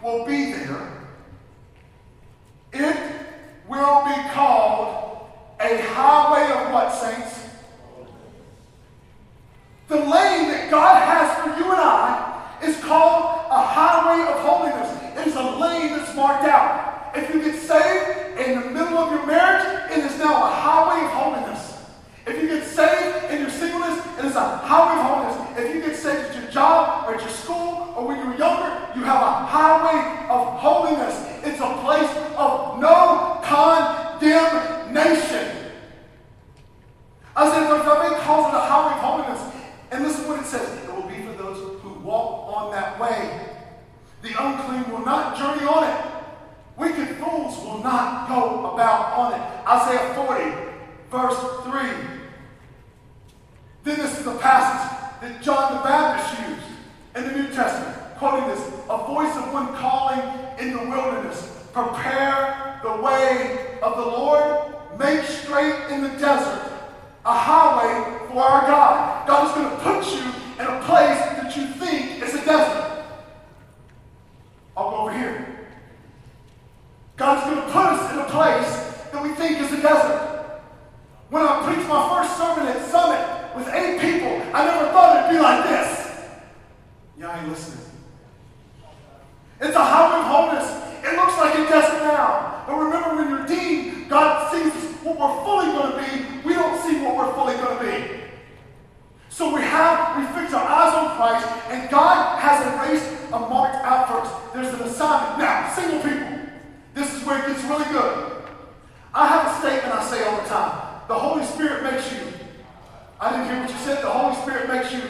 [0.02, 1.00] will be there.
[2.72, 2.96] It
[3.68, 5.28] will be called
[5.60, 7.39] a highway of what, saints?
[9.90, 14.86] The lane that God has for you and I is called a highway of holiness.
[15.18, 17.10] It is a lane that's marked out.
[17.12, 21.02] If you get saved in the middle of your marriage, it is now a highway
[21.04, 21.82] of holiness.
[22.24, 25.34] If you get saved in your singleness, it is a highway of holiness.
[25.58, 28.36] If you get saved at your job or at your school or when you were
[28.38, 31.18] younger, you have a highway of holiness.
[31.42, 35.74] It's a place of no condemnation.
[37.36, 39.50] Isaiah 35 calls it a highway of holiness.
[39.90, 40.84] And listen what it says.
[40.84, 43.48] It will be for those who walk on that way.
[44.22, 46.06] The unclean will not journey on it.
[46.76, 49.68] Wicked fools will not go about on it.
[49.68, 50.70] Isaiah 40,
[51.10, 52.10] verse 3.
[53.82, 56.62] Then this is the passage that John the Baptist used
[57.16, 60.20] in the New Testament, quoting this a voice of one calling
[60.58, 66.79] in the wilderness, prepare the way of the Lord, make straight in the desert
[67.24, 69.26] a highway for our God.
[69.26, 70.22] God is going to put you
[70.58, 73.04] in a place that you think is a desert.
[74.76, 75.68] Go over here.
[77.16, 80.62] God's going to put us in a place that we think is a desert.
[81.28, 85.30] When I preached my first sermon at Summit with eight people, I never thought it'd
[85.30, 86.18] be like this.
[87.18, 87.84] Y'all ain't listening.
[89.60, 91.04] It's a highway of holiness.
[91.04, 92.64] It looks like a desert now.
[92.66, 96.48] But remember, when you're redeemed, God sees what we're fully going to be.
[96.48, 98.20] We don't see what we're fully going to be.
[99.28, 103.38] So we have, we fix our eyes on Christ, and God has a race a
[103.38, 104.52] marked out for us.
[104.52, 105.38] There's an assignment.
[105.38, 106.40] Now, single people,
[106.94, 108.42] this is where it gets really good.
[109.14, 111.00] I have a statement I say all the time.
[111.08, 112.18] The Holy Spirit makes you.
[113.20, 114.02] I didn't hear what you said.
[114.02, 115.02] The Holy Spirit makes you.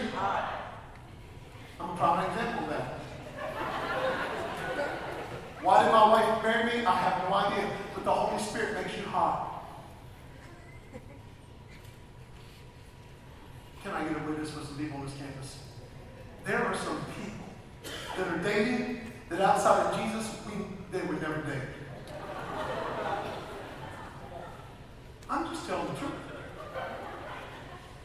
[1.81, 3.01] I'm a prime example of that.
[5.63, 6.85] Why did my wife marry me?
[6.85, 7.71] I have no idea.
[7.95, 9.60] But the Holy Spirit makes you hot.
[13.83, 15.59] Can I get a witness for some people on this campus?
[16.45, 17.47] There are some people
[18.17, 19.01] that are dating
[19.31, 21.63] that outside of Jesus, we, they would never date.
[25.31, 26.13] I'm just telling the truth.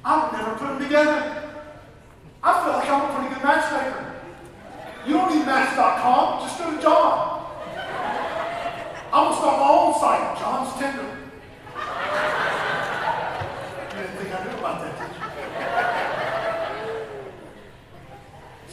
[0.06, 1.44] I would never put them together.
[2.44, 4.16] I feel like I'm a pretty good matchmaker.
[5.06, 7.42] You don't need Match.com, just go to John.
[9.12, 11.16] I'm going to start my own site, John's Tinder.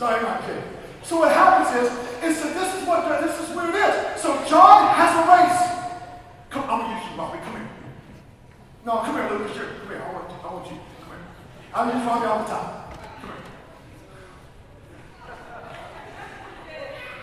[0.03, 0.64] Not kidding.
[1.05, 1.86] So what happens is,
[2.26, 4.20] is that this is what this is where it is.
[4.20, 5.62] So John has a race.
[6.50, 7.38] Come, I'm gonna use you, Bobby.
[7.38, 7.70] Come here.
[8.84, 9.55] No, come here, Lucas.
[9.55, 10.03] Here, come here.
[10.03, 10.78] I want, I want you.
[11.07, 11.22] Come here.
[11.72, 12.82] I'm just Bobby all the time.
[13.22, 13.46] Come here.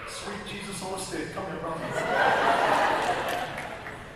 [0.08, 1.34] Sweet Jesus on a stick.
[1.36, 1.84] Come here, brother.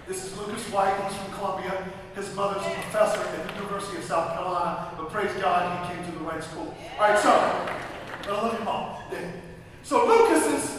[0.07, 0.95] this is Lucas White.
[1.03, 1.83] He's from Columbia.
[2.15, 4.87] His mother's a professor at the University of South Carolina.
[4.95, 6.73] But praise God, he came to the right school.
[6.95, 7.82] All right, so
[8.27, 9.03] Mom.
[9.83, 10.72] So Lucas is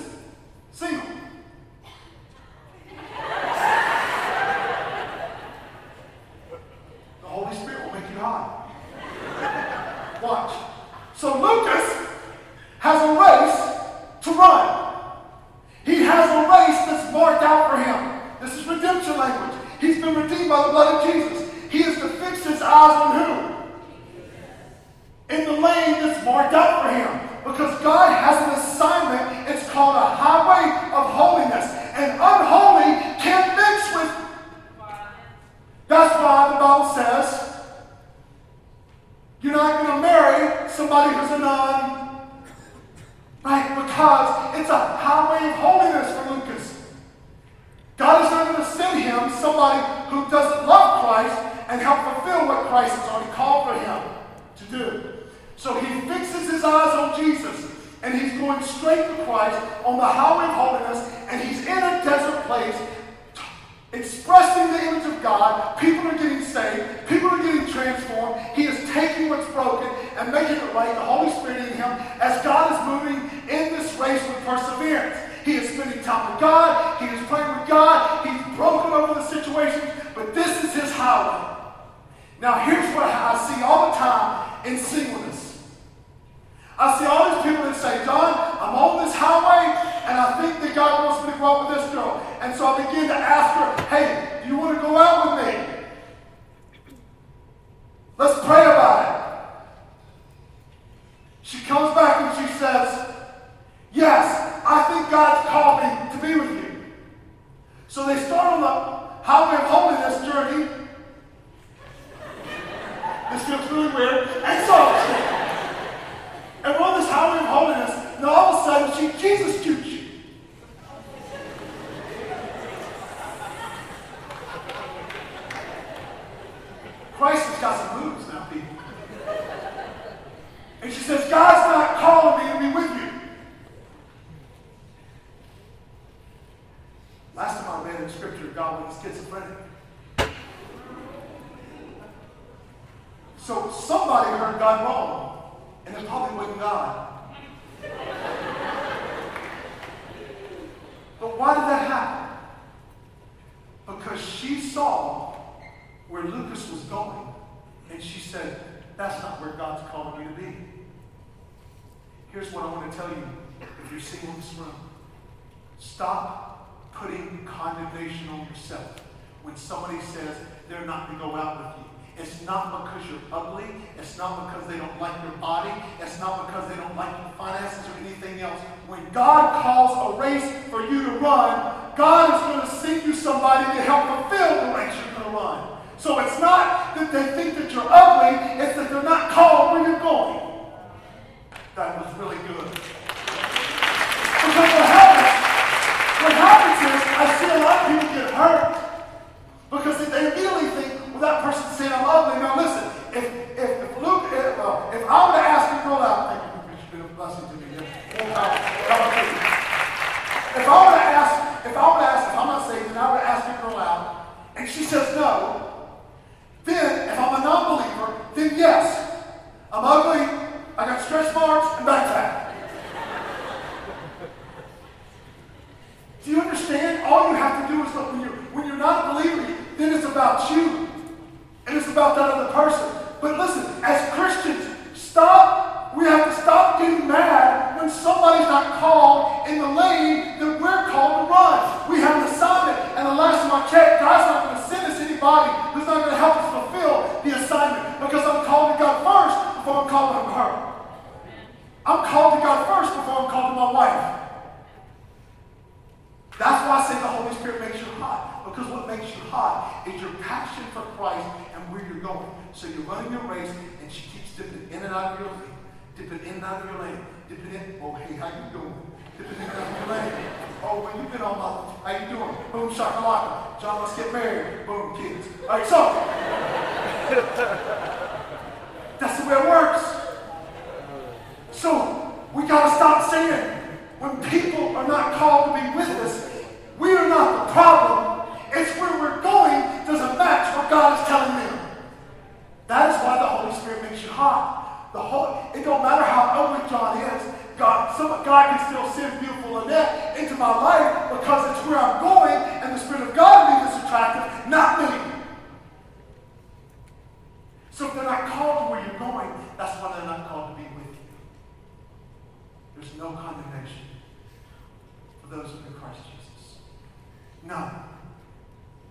[139.03, 139.44] schizophrenic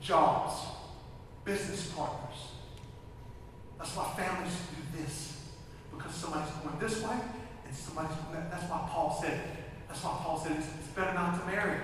[0.04, 0.54] Jobs,
[1.45, 2.49] business partners.
[3.78, 5.38] That's why families do this.
[5.95, 7.18] Because somebody's going this way
[7.66, 8.51] and somebody's going that.
[8.51, 9.39] That's why Paul said,
[9.88, 11.80] that's why Paul said it's, it's better not to marry.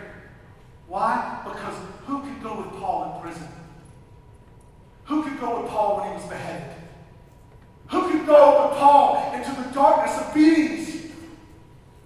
[0.87, 1.41] Why?
[1.45, 1.75] Because
[2.07, 3.47] who could go with Paul in prison?
[5.05, 6.75] Who could go with Paul when he was beheaded?
[7.87, 11.11] Who could go with Paul into the darkness of beatings?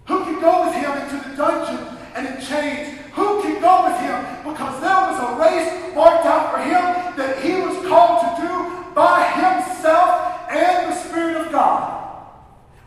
[0.05, 2.99] Who could go with him into the dungeon and in chains?
[3.15, 4.43] Who could go with him?
[4.43, 8.93] Because there was a race marked out for him that he was called to do
[8.93, 12.27] by himself and the Spirit of God.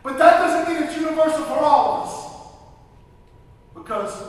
[0.03, 2.17] But that doesn't mean it's universal for all of us.
[3.75, 4.23] Because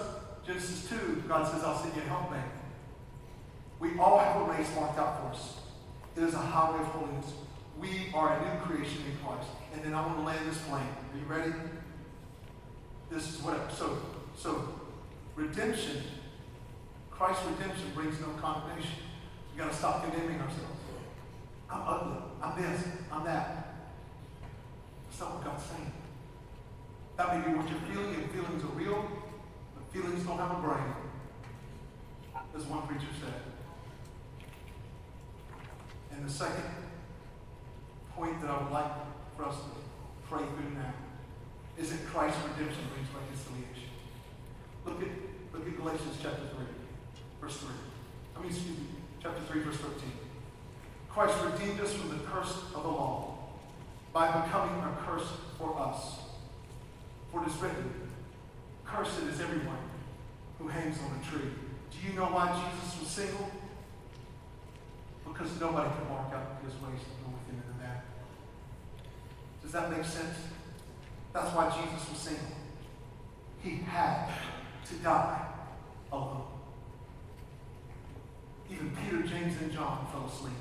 [0.46, 2.40] Genesis 2, God says, I'll send you a helpmate.
[3.80, 5.54] We all have a race marked out for us.
[6.16, 7.32] It is a highway of holiness.
[7.78, 9.48] We are a new creation in Christ.
[9.72, 10.82] And then I want to land this plane.
[10.82, 11.52] Are you ready?
[13.10, 13.98] This is what, so,
[14.36, 14.68] so,
[15.36, 16.02] redemption,
[17.18, 19.02] Christ's redemption brings no condemnation.
[19.52, 20.78] We got to stop condemning ourselves.
[21.68, 22.16] I'm ugly.
[22.40, 22.86] I'm this.
[23.10, 23.74] I'm that.
[25.10, 25.92] That's not what God's saying.
[27.16, 29.04] That may be what you're feeling, and feelings are real,
[29.74, 30.94] but feelings don't have a brain.
[32.56, 33.34] As one preacher said.
[36.12, 36.64] And the second
[38.14, 38.92] point that I would like
[39.36, 39.70] for us to
[40.30, 40.94] pray through now
[41.76, 43.90] is that Christ's redemption brings reconciliation.
[44.86, 45.08] Look at,
[45.52, 46.77] look at Galatians chapter 3,
[47.48, 47.70] verse 3.
[48.36, 48.84] I mean, excuse me,
[49.22, 49.94] chapter 3, verse 13.
[51.08, 53.38] Christ redeemed us from the curse of the law
[54.12, 55.26] by becoming a curse
[55.56, 56.18] for us.
[57.32, 57.90] For it is written,
[58.84, 59.78] Cursed is everyone
[60.58, 61.50] who hangs on a tree.
[61.90, 63.50] Do you know why Jesus was single?
[65.26, 68.04] Because nobody could mark out his ways to go with him into that.
[69.62, 70.36] Does that make sense?
[71.32, 72.56] That's why Jesus was single.
[73.62, 74.28] He had
[74.88, 75.46] to die
[76.12, 76.57] alone.
[78.70, 80.52] Even Peter, James, and John fell asleep.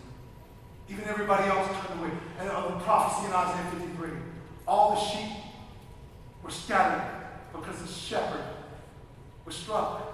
[0.89, 2.11] Even everybody else turned away.
[2.39, 4.09] And uh, the prophecy in Isaiah 53
[4.67, 5.31] all the sheep
[6.43, 7.03] were scattered
[7.53, 8.43] because the shepherd
[9.45, 10.13] was struck.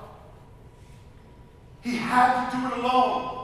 [1.81, 3.39] He had to do it alone.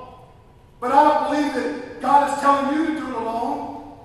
[0.79, 3.97] But I don't believe that God is telling you to do it alone.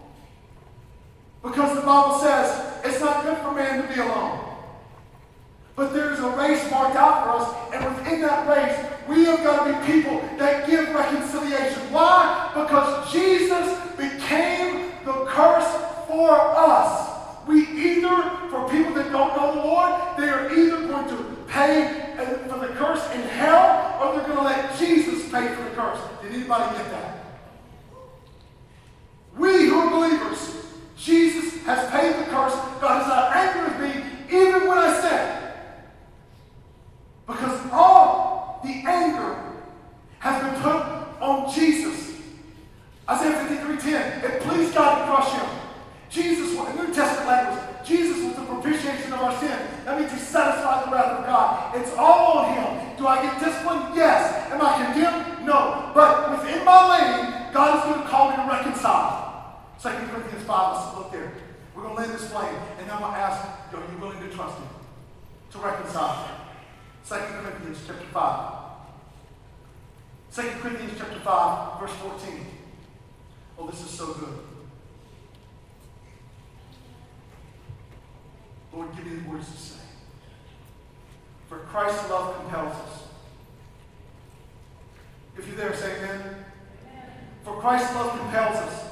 [1.43, 4.41] Because the Bible says it's not good for man to be alone.
[5.77, 9.67] But there's a race marked out for us, and within that race, we have got
[9.67, 11.93] to be people that give reconciliation.
[11.93, 12.51] Why?
[12.55, 15.71] Because Jesus became the curse
[16.07, 17.11] for us.
[17.47, 22.15] We either, for people that don't know the Lord, they are either going to pay
[22.49, 26.01] for the curse in hell, or they're going to let Jesus pay for the curse.
[26.23, 27.25] Did anybody get that?
[29.37, 32.55] We who are believers, Jesus has paid the curse.
[32.81, 35.53] God is not angry with me, even when I sin.
[37.27, 39.37] Because all the anger
[40.19, 40.83] has been put
[41.21, 42.21] on Jesus.
[43.09, 44.25] Isaiah 53:10.
[44.25, 45.49] It pleased God to crush him.
[46.09, 49.59] Jesus, was, the New Testament language, Jesus was the propitiation of our sin.
[49.85, 51.77] That means he satisfied the wrath of God.
[51.77, 52.97] It's all on him.
[52.97, 53.95] Do I get disciplined?
[53.95, 54.51] Yes.
[54.51, 55.45] Am I condemned?
[55.45, 55.91] No.
[55.93, 59.61] But within my lane, God is going to call me to reconcile.
[59.83, 61.33] 2 Corinthians 5, let's look there.
[61.75, 63.45] We're going to land this plane, and then I'm going to ask,
[63.75, 64.69] are you willing to trust him?
[65.51, 66.44] To reconcile.
[67.07, 68.53] 2 Corinthians chapter 5.
[70.35, 72.47] 2 Corinthians chapter 5, verse 14.
[73.59, 74.39] Oh, this is so good.
[78.73, 79.81] Lord, give me the words to say.
[81.49, 83.03] For Christ's love compels us.
[85.37, 86.21] If you're there, say amen.
[86.21, 87.11] amen.
[87.45, 88.85] For Christ's love compels us.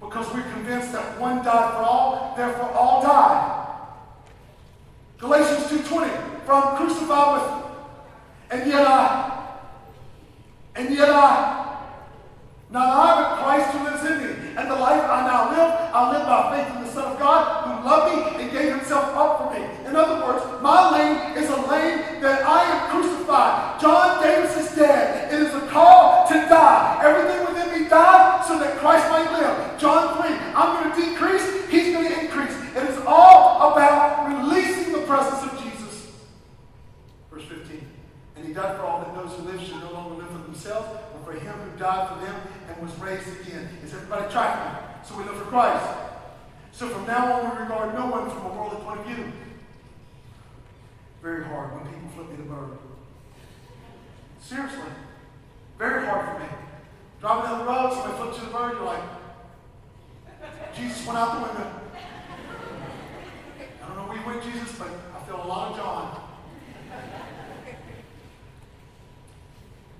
[0.00, 3.64] Because we're convinced that one died for all, therefore all died.
[5.18, 7.64] Galatians 2.20, from crucified with
[8.50, 9.48] And yet I,
[10.76, 11.66] and yet I,
[12.70, 14.54] not I, but Christ who lives in me.
[14.56, 17.66] And the life I now live, I live by faith in the Son of God
[17.66, 19.66] who loved me and gave himself up for me.
[19.86, 23.80] In other words, my lane is a lane that I am crucified.
[23.80, 25.32] John Davis is dead.
[25.32, 27.00] It is a call to die.
[27.04, 29.78] Everything within me died so that Christ might live.
[29.78, 32.56] John 3, I'm going to decrease, he's going to increase.
[32.74, 36.08] It is all about releasing the presence of Jesus.
[37.30, 37.86] Verse 15.
[38.36, 40.88] And he died for all that those who live should no longer live for themselves,
[41.12, 42.34] but for him who died for them
[42.68, 43.68] and was raised again.
[43.84, 45.06] Is everybody tracking?
[45.06, 45.86] So we live for Christ.
[46.72, 49.32] So from now on, we regard no one from a worldly point of view.
[51.22, 52.78] Very hard when people flip me the bird.
[54.40, 54.90] Seriously.
[55.78, 56.48] Very hard for me.
[57.20, 59.02] Driving down the road, somebody flips you the bird, you're like,
[60.74, 61.80] Jesus went out the window.
[63.82, 66.22] I don't know where you went, Jesus, but I feel a lot of John.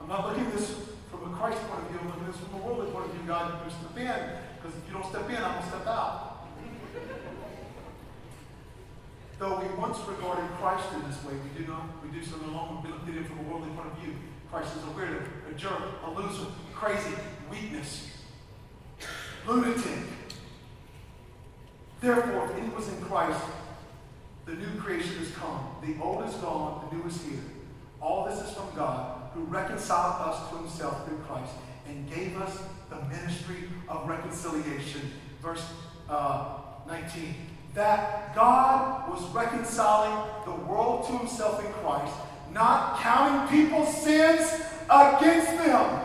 [0.07, 0.71] I'm not looking at this
[1.11, 3.11] from a Christ point of view, I'm looking at this from a worldly point of
[3.11, 3.27] view.
[3.27, 4.23] God, you step in,
[4.55, 6.47] because if you don't step in, I'm going to step out.
[9.41, 12.53] Though we once regarded Christ in this way, we do not, we do so no
[12.53, 12.87] longer.
[12.87, 14.15] We look at him from a worldly point of view.
[14.49, 17.11] Christ is a weirdo, a jerk, a loser, crazy,
[17.51, 18.07] weakness,
[19.45, 20.07] lunatic.
[22.01, 23.43] Therefore, if was in Christ,
[24.45, 25.67] the new creation has come.
[25.85, 27.43] The old is gone, the new is here.
[28.01, 31.53] All this is from God, who reconciled us to himself through Christ
[31.87, 32.59] and gave us
[32.89, 35.13] the ministry of reconciliation.
[35.43, 35.65] Verse
[36.09, 36.59] uh,
[36.89, 37.35] 19.
[37.75, 42.15] That God was reconciling the world to himself in Christ,
[42.53, 46.01] not counting people's sins against them.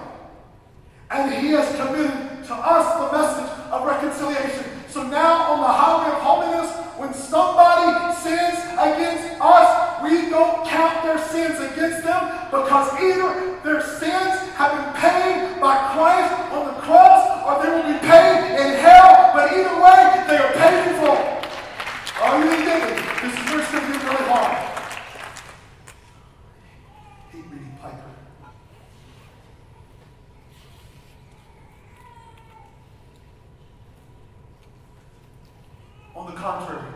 [1.09, 4.65] And he has committed to us the message of reconciliation.
[4.89, 11.03] So now, on the highway of holiness, when somebody sins against us, we don't count
[11.03, 16.81] their sins against them because either their sins have been paid by Christ on the
[16.81, 19.31] cross or they will be paid in hell.
[19.33, 21.41] But either way, they are paid full.
[22.21, 24.57] Are you getting This is going to really hard.
[27.31, 28.11] Hate reading Piper.
[36.15, 36.93] On the contrary,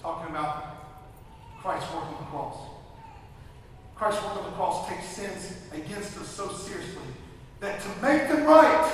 [0.00, 0.72] talking about
[1.62, 2.56] Christ's work on the cross.
[3.94, 7.02] Christ's work on the cross takes sins against us so seriously
[7.60, 8.91] that to make them right,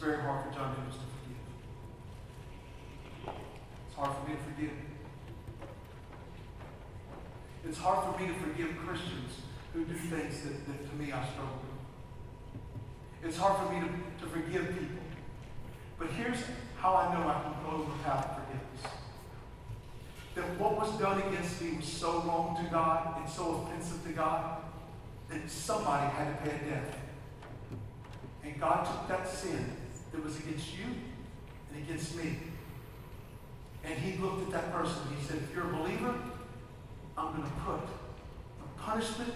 [0.00, 1.44] It's very hard for John Davis to forgive.
[3.86, 4.76] It's hard for me to forgive.
[7.68, 9.42] It's hard for me to forgive Christians
[9.74, 13.28] who do things that, that to me I struggle with.
[13.28, 15.04] It's hard for me to, to forgive people.
[15.98, 16.38] But here's
[16.78, 18.82] how I know I can go the path of forgiveness.
[20.34, 24.12] That what was done against me was so wrong to God and so offensive to
[24.14, 24.62] God
[25.28, 26.94] that somebody had to pay a debt.
[28.42, 29.76] And God took that sin
[30.12, 30.86] that was against you
[31.72, 32.38] and against me.
[33.84, 36.14] And he looked at that person and he said, if you're a believer,
[37.16, 39.34] I'm going to put the punishment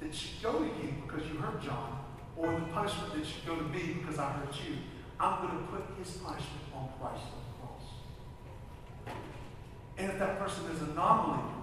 [0.00, 1.98] that should go to you because you hurt John,
[2.36, 4.76] or the punishment that should go to me because I hurt you.
[5.18, 9.16] I'm going to put his punishment on Christ on the cross.
[9.98, 11.60] And if that person is a non-believer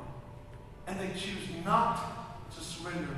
[0.85, 3.17] and they choose not to surrender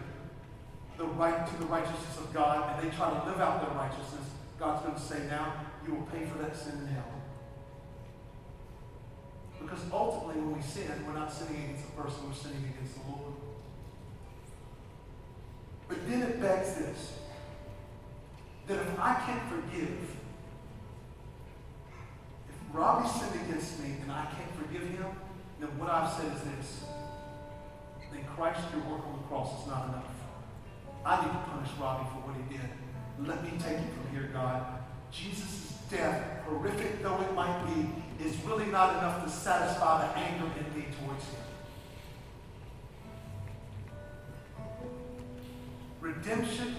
[0.98, 4.28] the right to the righteousness of God and they try to live out their righteousness,
[4.60, 5.54] God's going to say, now
[5.88, 7.14] you will pay for that sin in hell.
[9.62, 13.12] Because ultimately, when we sin, we're not sinning against the person, we're sinning against the
[13.12, 13.34] Lord.
[15.88, 17.14] But then it begs this
[18.68, 19.98] that if I can't forgive,
[22.48, 25.06] if Robbie sinned against me and I can't forgive him,
[25.60, 26.84] then what I've said is this
[28.12, 30.10] then Christ, your work on the cross is not enough.
[31.06, 32.79] I need to punish Robbie for what he did.
[33.26, 34.66] Let me take it from here, God.
[35.12, 40.46] Jesus' death, horrific though it might be, is really not enough to satisfy the anger
[40.46, 41.40] in me towards him.
[46.00, 46.76] Redemption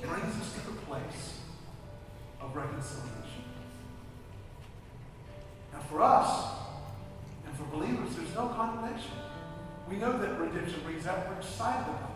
[0.00, 1.38] brings us to the place
[2.40, 3.44] of reconciliation.
[5.72, 6.52] Now, for us
[7.46, 9.12] and for believers, there's no condemnation.
[9.88, 11.28] We know that redemption brings that.
[11.28, 12.13] We're excited about.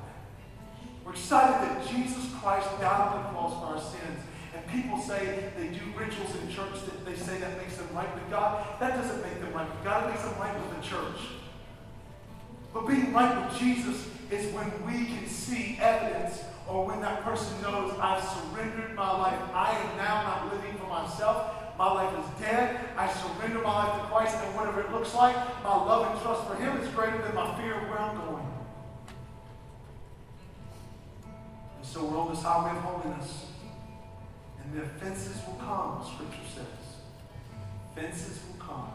[1.09, 4.21] We're excited that Jesus Christ died on the cross for our sins
[4.53, 8.13] and people say they do rituals in church that they say that makes them right
[8.13, 8.79] with God.
[8.79, 10.05] That doesn't make them right with God.
[10.05, 11.33] It makes them right with the church.
[12.75, 17.59] But being right with Jesus is when we can see evidence or when that person
[17.63, 19.41] knows I've surrendered my life.
[19.55, 21.55] I am now not living for myself.
[21.79, 22.81] My life is dead.
[22.99, 25.35] I surrender my life to Christ, and whatever it looks like,
[25.65, 28.48] my love and trust for Him is greater than my fear of where I'm going.
[31.91, 33.47] So we're on this highway of holiness.
[34.63, 36.67] And the offenses will come, Scripture says.
[37.91, 38.93] Offenses will come.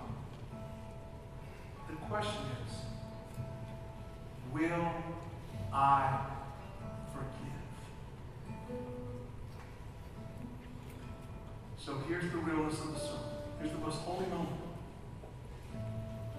[1.89, 2.74] The question is,
[4.54, 4.91] will
[5.74, 6.20] I
[7.12, 8.78] forgive?
[11.78, 13.20] So here's the realness of the sermon.
[13.60, 14.50] Here's the most holy moment.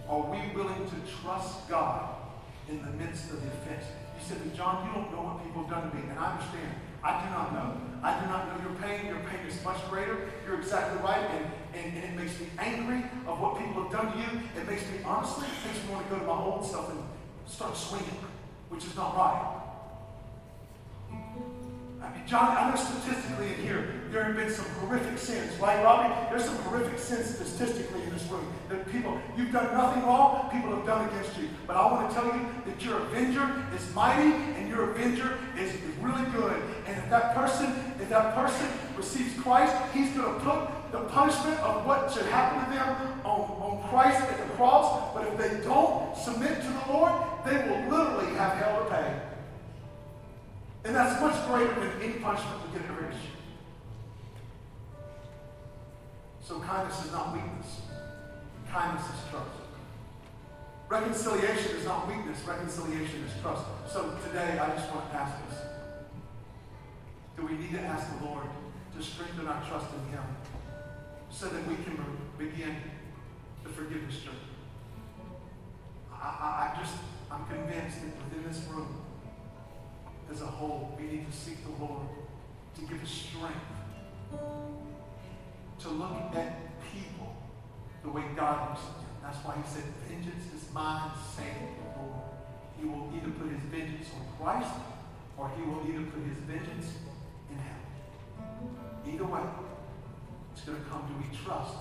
[0.09, 2.15] Are we willing to trust God
[2.69, 3.87] in the midst of the offense?
[4.25, 6.73] You said, John, you don't know what people have done to me, and I understand.
[7.05, 7.77] I do not know.
[8.01, 9.05] I do not know your pain.
[9.05, 10.33] Your pain is much greater.
[10.47, 11.21] You're exactly right.
[11.21, 11.45] And,
[11.77, 14.41] and, and it makes me angry of what people have done to you.
[14.57, 17.05] It makes me, honestly, it makes me want to go to my old stuff and
[17.45, 18.17] start swinging,
[18.73, 19.64] which is not right.
[22.27, 26.15] John, I know statistically in here, there have been some horrific sins, right, Robbie?
[26.31, 28.51] There's some horrific sins statistically in this room.
[28.69, 31.49] That people, you've done nothing wrong, people have done against you.
[31.67, 35.75] But I want to tell you that your avenger is mighty and your avenger is,
[35.75, 36.63] is really good.
[36.87, 41.59] And if that person, if that person receives Christ, he's going to put the punishment
[41.61, 45.13] of what should happen to them on, on Christ at the cross.
[45.13, 47.13] But if they don't submit to the Lord,
[47.45, 49.34] they will literally have hell to pay.
[50.85, 53.17] And that's much greater than any punishment we get at rich.
[56.43, 57.81] So kindness is not weakness.
[58.71, 59.49] Kindness is trust.
[60.89, 62.39] Reconciliation is not weakness.
[62.47, 63.65] Reconciliation is trust.
[63.91, 65.59] So today, I just want to ask us,
[67.37, 68.47] do we need to ask the Lord
[68.95, 70.23] to strengthen our trust in Him
[71.31, 71.99] so that we can
[72.37, 72.77] begin
[73.63, 74.37] the forgiveness journey?
[76.13, 76.95] I, I, I just,
[77.31, 79.01] I'm convinced that within this room,
[80.35, 82.09] as a whole, we need to seek the Lord
[82.75, 83.55] to give us strength
[85.79, 87.37] to look at people
[88.03, 89.15] the way God looks at them.
[89.23, 92.19] That's why he said, vengeance is mine, saith the Lord.
[92.81, 94.75] He will either put his vengeance on Christ
[95.39, 96.99] or he will either put his vengeance
[97.51, 97.85] in hell.
[99.07, 99.47] Either way,
[100.53, 101.79] it's going to come to we trust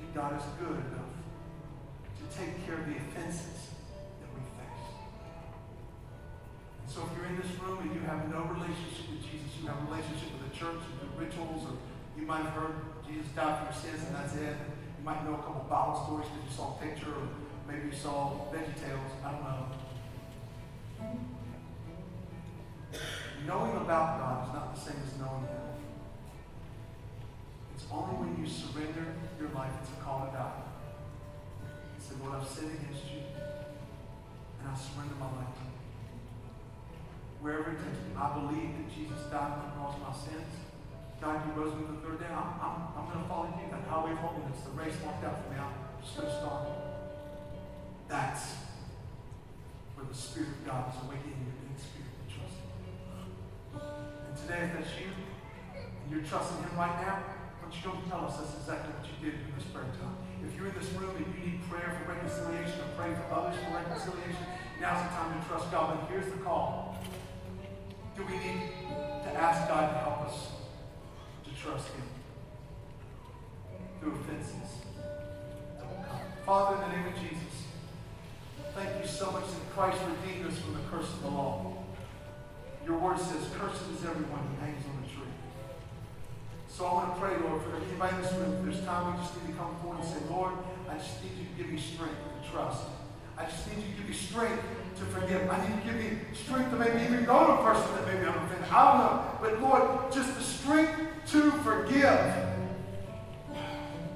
[0.00, 1.12] that God is good enough
[2.16, 3.75] to take care of the offenses
[6.86, 9.82] so if you're in this room and you have no relationship with Jesus, you have
[9.82, 11.76] a relationship with the church, with the rituals, or
[12.18, 12.74] you might have heard
[13.06, 14.56] Jesus died for your sins and that's it.
[14.98, 17.28] You might know a couple Bible stories because you saw a picture or
[17.66, 19.12] maybe you saw Veggie Tales.
[19.22, 19.66] I don't know.
[23.46, 25.66] Knowing about God is not the same as knowing Him.
[27.74, 30.66] It's only when you surrender your life to call God.
[31.94, 33.22] You say, Lord, I've sinned against you,
[34.58, 35.75] and I surrender my life.
[37.46, 40.50] Wherever it takes me, I believe that Jesus died on the cross my sins.
[41.22, 42.26] God, you rose me the third day.
[42.26, 43.70] I'm, I'm, I'm going to follow you.
[43.70, 45.62] That highway of holiness, the race marked out for me.
[45.62, 45.70] I'm
[46.02, 46.66] just going to start.
[48.10, 48.66] That's
[49.94, 52.74] where the Spirit of God is awakening your inner spirit to trust Him.
[53.78, 57.30] And today, if that's you, and you're trusting Him right now,
[57.62, 60.18] don't you go tell us that's exactly what you did in this prayer time.
[60.42, 63.54] If you're in this room and you need prayer for reconciliation or pray for others
[63.62, 64.42] for reconciliation,
[64.82, 65.94] now's the time to trust God.
[65.94, 66.95] But here's the call.
[68.16, 68.62] Do we need
[69.24, 70.48] to ask God to help us?
[71.44, 72.02] To trust Him
[74.00, 74.86] through offenses
[76.46, 77.66] Father, in the name of Jesus,
[78.72, 81.74] thank you so much that Christ redeemed us from the curse of the law.
[82.86, 85.34] Your word says, Cursed is everyone who hangs on the tree.
[86.68, 89.18] So I want to pray, Lord, for anybody in this room, if there's time we
[89.18, 90.54] just need to come forward and say, Lord,
[90.88, 92.86] I just need you to give me strength to trust.
[93.38, 94.62] I just need you to give me strength
[94.98, 95.50] to forgive.
[95.50, 98.26] I need to give me strength to maybe even go to a person that maybe
[98.26, 98.68] I'm offended.
[98.70, 99.38] I don't know.
[99.42, 101.00] But Lord, just the strength
[101.32, 102.34] to forgive.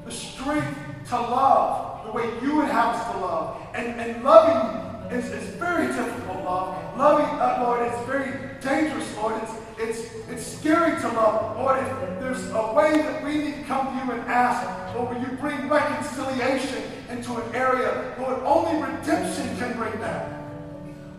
[0.06, 0.78] The strength
[1.10, 3.60] to love the way you would have us to love.
[3.74, 6.96] And, and loving is, is very difficult, love.
[6.96, 9.40] Loving, uh, Lord, it's very dangerous, Lord.
[9.42, 11.58] It's, it's, it's scary to love.
[11.58, 15.14] Lord, if there's a way that we need to come to you and ask, Lord,
[15.14, 18.14] will you bring reconciliation into an area?
[18.18, 20.40] Lord, only redemption can bring that.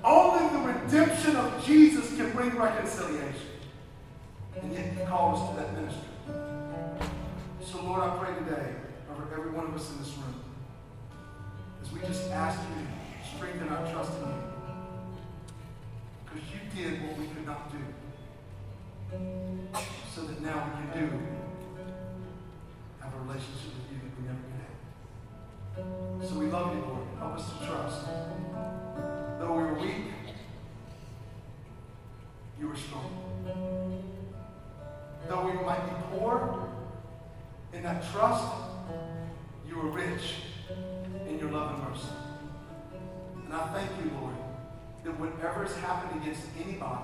[0.03, 3.49] Only the redemption of Jesus can bring reconciliation.
[4.61, 6.01] And yet he called us to that ministry.
[7.63, 8.75] So, Lord, I pray today
[9.11, 10.35] over every one of us in this room
[11.81, 14.43] as we just ask you to strengthen our trust in you.
[16.25, 17.77] Because you did what we could not do.
[20.15, 21.19] So that now we can do
[23.01, 23.90] have a relationship with you
[26.27, 27.07] So we love you, Lord.
[27.19, 28.05] Help us to trust.
[29.39, 30.05] Though we were weak,
[32.59, 33.11] you were strong.
[35.27, 36.69] Though we might be poor
[37.73, 38.45] in that trust,
[39.67, 40.35] you were rich
[41.27, 42.09] in your love and mercy.
[43.45, 44.35] And I thank you, Lord,
[45.03, 47.03] that whatever has happened against anybody,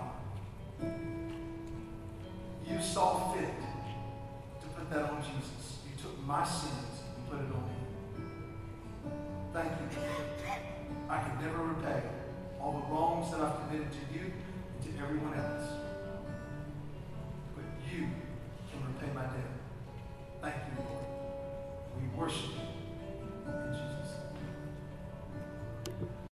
[2.69, 3.49] you saw fit
[4.61, 5.79] to put that on Jesus.
[5.85, 7.76] You took my sins and put it on him.
[9.57, 10.01] Thank you,
[11.09, 12.03] I can never repay
[12.61, 15.67] all the wrongs that I've committed to you and to everyone else.
[17.55, 18.05] But you
[18.69, 19.49] can repay my debt.
[20.43, 21.05] Thank you, Lord.
[21.97, 24.26] We worship you in Jesus' name.